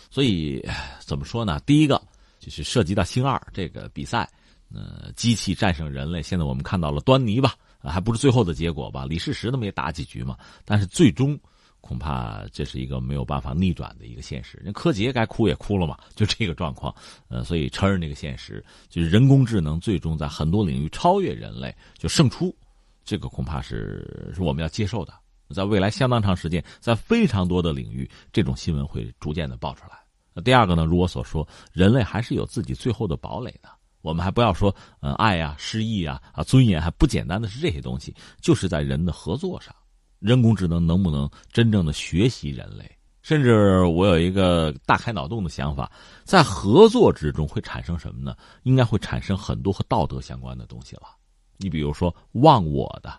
[0.09, 0.65] 所以，
[0.99, 1.59] 怎么说呢？
[1.65, 2.01] 第一个。
[2.47, 4.29] 就是涉及到星二这个比赛，
[4.73, 6.23] 呃，机器战胜人类。
[6.23, 9.05] 现在我们看到了端倪吧，还不是最后的结果吧？
[9.05, 11.37] 李世石他们也打几局嘛，但是最终
[11.81, 14.57] 恐怕这是一个没有办法逆转的一个现实。
[14.63, 16.95] 人柯洁该哭也哭了嘛，就这个状况。
[17.27, 22.55] 呃，所以承认这个现实，就是人工智能最终在很多领域超越人类，就胜出，
[23.03, 25.13] 这个恐怕是是我们要接受的。
[25.53, 30.06] 在未来相当长时间，在非常多的领域，这种新闻会逐渐的爆出来。
[30.41, 33.69] 第二个呢，如我所说，人类还是有自己最后的堡垒的。
[34.01, 39.75] 我们还不要说，呃，爱呀、诗意啊、啊尊严，还不简单的是这些东西，就是在人的合作上，
[40.19, 42.89] 人工智能能不能真正的学习人类？
[43.21, 45.91] 甚至我有一个大开脑洞的想法，
[46.23, 48.33] 在合作之中会产生什么呢？
[48.63, 51.09] 应该会产生很多和道德相关的东西了。
[51.57, 53.09] 你比如说忘我的，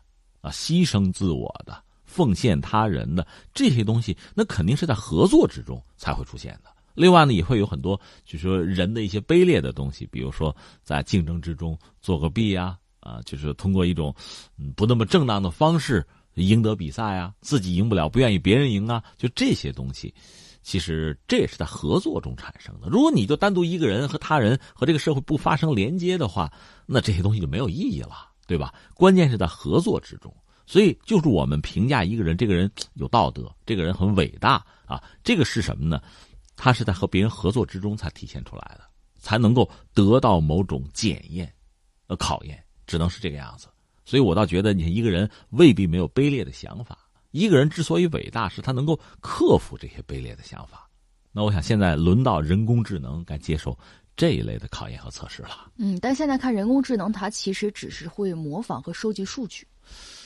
[0.40, 6.70] 啊，牺牲自我的，奉献他人的这些东西，那肯定是在合作之中才会出现的。
[6.98, 14.12] 另外呢，也会有很多，就是说人的一些卑劣的东西，比如说在竞争之中作个弊呀，啊，就是通过一种
[14.58, 20.12] 嗯不那么正当的方式赢得比赛啊，自己赢不了，不愿意别人赢啊，就这些东西，
[20.62, 22.88] 其实这也是在合作中产生的。
[22.88, 26.52] 如果你就单独一个人和他人和这个社会不发生连接的话，
[26.86, 28.74] 那这些东西就没有意义了，对吧？
[28.94, 30.34] 关键是在合作之中，
[30.66, 36.00] 所以就是我们评价一个人，这个人有道德，这个人很伟大啊，这个是什么呢？
[36.60, 38.82] 他是在和别人合作之中才体现出来的，
[39.20, 41.50] 才能够得到某种检验、
[42.08, 43.68] 呃考验，只能是这个样子。
[44.04, 46.98] 所以我倒觉得，你看一个人未必没有卑劣的想法。
[47.30, 50.90] 一个人之所以伟大，是他能够克服这些卑劣的想法。
[51.30, 53.78] 那我想，现在轮到人工智能该接受
[54.16, 55.70] 这一类的考验和测试了。
[55.76, 59.64] 嗯，但现在看人工智能，它其实只是会模仿和收集数据。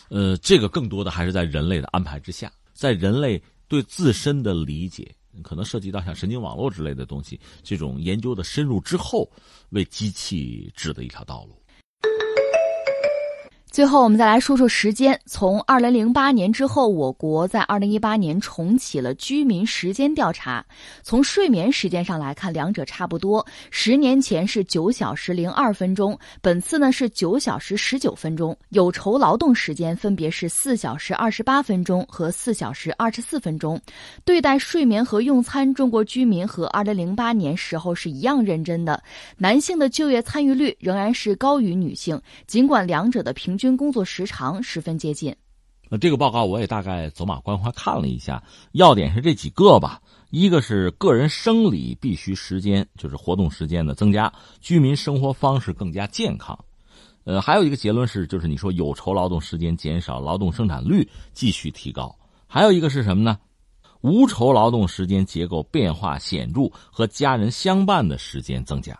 [0.09, 5.15] 呃，这个更多的还是在人类的安排之下，在人类对自身的理解。
[5.43, 9.31] 可能涉及到像神经网络之类的东西，这种研究的深入之后，
[9.71, 11.62] 为机器指的一条道路。
[13.73, 15.19] 最后，我们再来说说时间。
[15.25, 20.63] 从二零零八年之后，我国在二零一八年重启了居民时间调查。
[21.03, 23.43] 从睡眠时间上来看，两者差不多。
[23.71, 28.55] 十年前是九小时零二分钟，本次呢是九小时十九分钟。
[28.69, 33.81] 有酬劳动时间分别是四小时二十八分钟和四小时二十四分钟。
[34.23, 39.03] 对待睡眠和用餐，中国居民和二零零八年时候是一样认真的。
[39.39, 43.77] 男性的就业参与率仍然是高于女性，尽管两者的平均均。
[43.77, 45.37] 工作时长十分接近。
[45.89, 48.43] 那这个报告我也大概走马观花看了一下，
[48.73, 50.03] 要点是这几个吧。
[50.31, 56.59] 一个是个人生理必须时间，就是活动时间的增加，居民生活方式更加健康。
[57.23, 62.13] 呃，还有一个结论是，就是你说有酬劳动时间减少，劳动生产率继续提高。
[62.49, 63.39] 还有一个是什么呢？
[64.01, 68.99] 无酬劳动时间结构变化显著，和家人相伴的时间增加。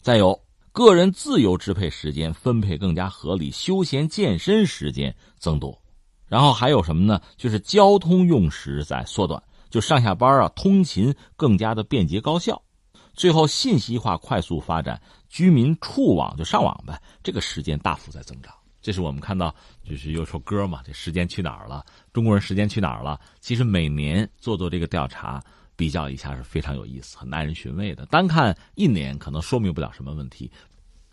[0.00, 0.47] 再有。
[0.78, 5.76] 个人自由支配时间分配更加合理，休闲健身时间增多，
[6.28, 7.20] 然后还有什么呢？
[7.36, 12.62] 就是交通用时在缩短，就上下班啊，通勤更加的便捷高效。
[13.12, 18.54] 最后，信息化快速发展，居民触网就上网呗，这个时间大幅在增长。
[18.80, 19.52] 这是我们看到，
[19.82, 21.84] 就是有首歌嘛，这时间去哪儿了？
[22.12, 23.18] 中国人时间去哪儿了？
[23.40, 25.42] 其实每年做做这个调查。
[25.78, 28.04] 比较一下是非常有意思、很耐人寻味的。
[28.06, 30.50] 单看一年可能说明不了什么问题，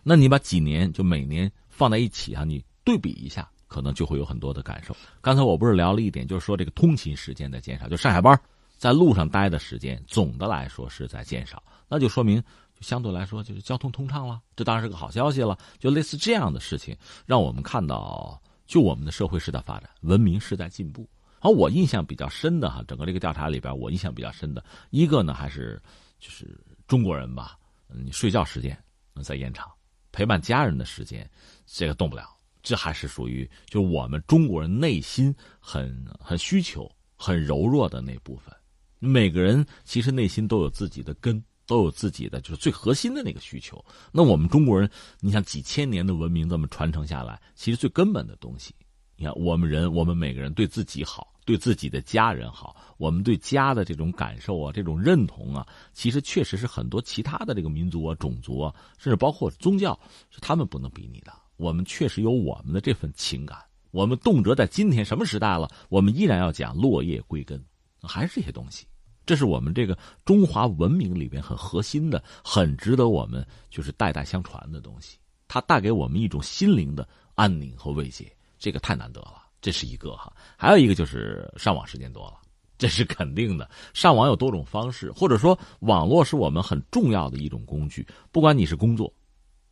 [0.08, 4.96] 那你把几年就每年放在一起啊，你对比一下，可能就会有很多的感受。
[5.20, 8.40] 刚才我不是聊了一点，就是说这个通勤时间在减少，就上下班
[8.78, 12.42] 在路上待的时间，总的来说是在减少，那就说明
[12.82, 15.58] 相对来说就是交通通畅了，这当然是个好消息了。
[15.80, 16.96] 就类似这样的事情，
[17.26, 21.10] 让我们看到，就我们的社会是在发展，文明是在进步。
[21.40, 25.82] 而我印象比较深的哈，整个这个调查里边，我印象比较深的一个呢，还是
[26.20, 26.56] 就是
[26.88, 28.78] 中国人吧，你睡觉时间
[29.24, 29.72] 在延长，
[30.16, 31.30] 陪伴家人的时间，
[31.66, 32.26] 这个动不了，
[32.64, 38.56] 这还是属于就我们中国人内心很很需求、很柔弱的那部分。
[39.00, 43.84] 每个人其实内心都有自己的根，都有自己的就是最核心的那个需求。
[44.14, 44.90] 那我们中国人，
[45.20, 48.74] 你想几千年的文明这么传承下来，其实最根本的东西，
[49.18, 51.35] 你看我们人，我们每个人对自己好。
[51.46, 59.98] 对自己的家人好，我们对家的这种感受啊，这种认同啊，其实确实是很多其他的这个民族啊、种族啊，甚至包括宗教，
[60.32, 61.32] 是他们不能比拟的。
[61.58, 63.58] 我们确实有我们的这份情感，
[63.92, 67.64] 我们动辄在今天什么时代了，我们依然要讲落叶归根，
[68.02, 68.86] 还是这些东西。
[69.26, 75.18] 这是我们这个中华文明里边很核心的、很值得我们就是代代相传的东西。
[75.48, 79.45] 它带给我们一种心灵的安宁和慰藉，这个太难得了。
[79.66, 82.36] 这是一个哈，还有一个就是上网时间多了，
[82.78, 83.68] 这是肯定的。
[83.96, 88.06] 上网有多种方式，或者说网络是我们很重要的一种工具。
[88.32, 89.12] 不管你是工作，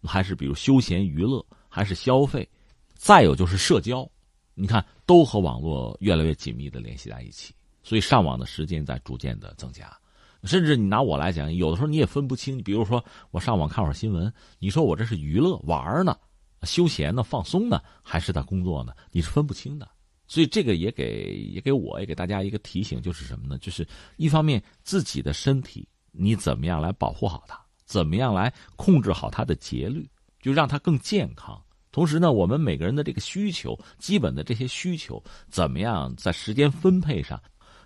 [0.01, 2.49] 还是比如休闲娱乐，还是消费，
[2.95, 4.09] 再有就是社交，
[4.55, 7.53] 你看都和网络越来越紧密的联系在一起。
[7.83, 9.95] 所以上网的时间在逐渐的增加，
[10.43, 12.57] 甚至你拿我来讲，有的时候你也分不清。
[12.63, 16.17] 比如说我上网看会儿新闻，你说我这是娱乐玩呢？
[16.65, 18.93] 休闲呢，放松呢，还是在工作呢？
[19.11, 19.89] 你是分不清的，
[20.27, 23.57] 所以这个也给也给我也给大家一个提醒，就是什么呢？
[23.59, 23.87] 就是
[24.17, 30.09] 一方面自己的身体，你怎么样来保护好它，怎么样来控制好它的节律，
[30.41, 31.61] 就让它更健康。
[31.91, 37.39] 同时呢，我们每个人的这个需求，基本的这些需求，怎么样在时间分配上？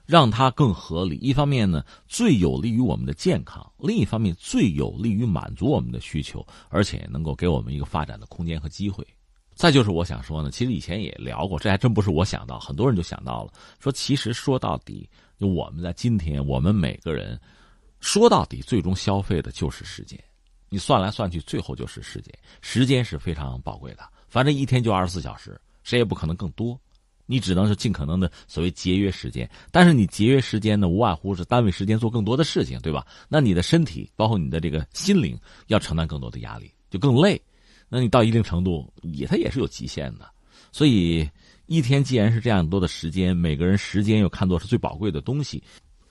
[0.07, 9.05] 让它更合理，一方面呢，最有利于我们的健康；另一方面，最有利于满足我们的需求，而且能够给我们一个发展的空间和机会。
[9.53, 17.37] 再就是我想说呢，其实以前也聊过，这还真不是我想到，很多人就想到了，说其实说到底，就我们在今天，我们每个人
[17.99, 20.17] 说到底，最终消费的就是时间。
[20.69, 22.33] 你算来算去，最后就是时间。
[22.61, 26.79] 时间是非常宝贵的，反正一天就二十四小时，谁也不可能更多。
[27.27, 33.05] 你只能是尽可能的所谓节约时间，但是你节约时间呢，无外乎是单位时间做更多的事情，对吧？
[33.29, 37.39] 那你的身体，包括你的这个心灵，要承担更多的压力，就更累。
[37.89, 40.27] 那你到一定程度，也它也是有极限的。
[40.71, 41.29] 所以
[41.65, 45.61] 一天既然是这样多的时间，每个人时间又看作是最宝贵的东西，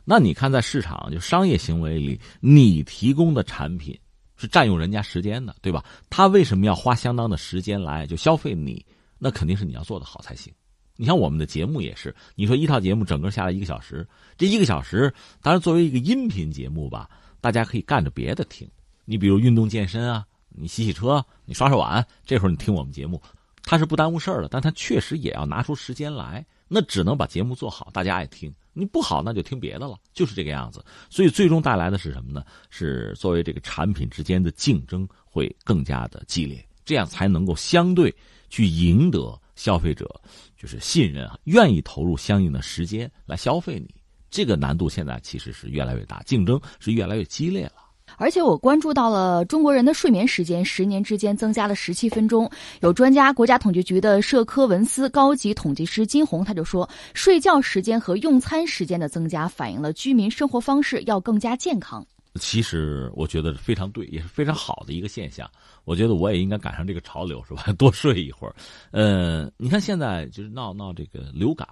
[0.04, 3.98] 那你看在市场就商业行为里，你提供的产品
[4.36, 5.84] 是占用人家时间的，对吧？
[6.10, 8.84] 他为什么要花相当的时间来就消费你？
[9.18, 10.52] 那肯定是你要做的好才行。
[10.96, 17.08] 你像我们的节目也是，你说一套节目整个下来一个小时，这一个小时，当然作为一个音频节目吧，
[17.40, 18.68] 大家可以干着别的听。
[19.04, 23.22] 你比如运动健身啊，你洗洗车，你刷刷碗，这会儿你听我们节目，
[23.62, 24.48] 它是不耽误事儿的。
[24.48, 28.52] 但它确实也要拿出时间来，那只能把节目做好，大家爱听。
[28.72, 30.84] 你不好，那就听别的了，就是这个样子。
[31.08, 32.44] 所以最终带来的是什么呢？
[32.68, 38.14] 是作为这个产品之间的竞争会更加的激烈，这样才能够相对
[38.48, 39.38] 去赢得。
[39.56, 40.08] 消费者
[40.56, 43.92] 就是信任啊，愿意投入相应的时间来消费你。
[44.30, 47.72] 这个难度现在其实是越来越大，竞争是越来越激烈了。
[48.18, 52.48] 而且我关注到了中国人的睡眠时间，十年之间增加了十七分钟。
[52.80, 62.06] 有专家，国家统计局的社科文司高级统计师金红他就说，睡觉时间和用餐时间的增加，反映了居民生活方式要更加健康。
[62.38, 65.50] 其实我觉得非常对，也是非常好的一个现象。
[65.86, 67.62] 我觉得我也应该赶上这个潮流，是吧？
[67.78, 68.54] 多睡一会儿。
[68.90, 71.68] 呃，你看现在就是闹闹这个流感，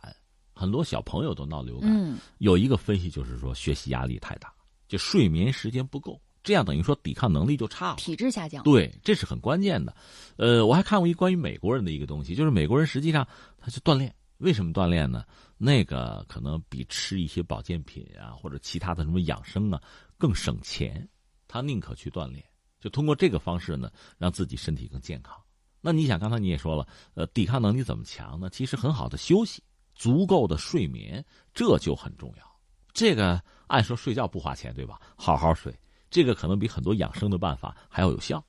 [0.54, 1.90] 很多小朋友都闹流感。
[1.92, 4.52] 嗯，有一个分析就是说，学习压力太大，
[4.86, 8.62] 就睡眠时间不够，这样等于说抵抗能力就差了，体质下降。
[8.62, 9.92] 对，这是很关键的。
[10.36, 13.26] 呃，我还看过一关于美国人的一个东西，就是美国人实际上
[13.58, 15.24] 他去锻炼，为什么锻炼呢？
[15.58, 19.82] 那个可能比吃一些保健品啊，或者其他的什么养生啊。
[20.16, 21.06] 更省钱，
[21.48, 22.42] 他宁可去锻炼，
[22.84, 25.34] 就通过这个方式呢，让自己身体更健康。
[25.80, 28.50] 那你想，刚才你也说了，呃，抵抗能力怎么强呢？
[28.50, 29.62] 其实很好的休息，
[29.94, 31.24] 足够的睡眠，
[31.54, 32.44] 这就很重要。
[32.92, 35.00] 这个按说睡觉不花钱，对吧？
[35.16, 35.74] 好好睡，
[36.10, 38.44] 这个可能比很多养生的办法还要有效。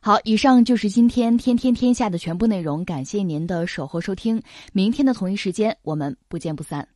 [0.00, 4.40] 好，以上就是今天天天天下的全部内容，感谢您的守候收听。
[4.72, 6.86] 明天的同一时间，我们不见不散。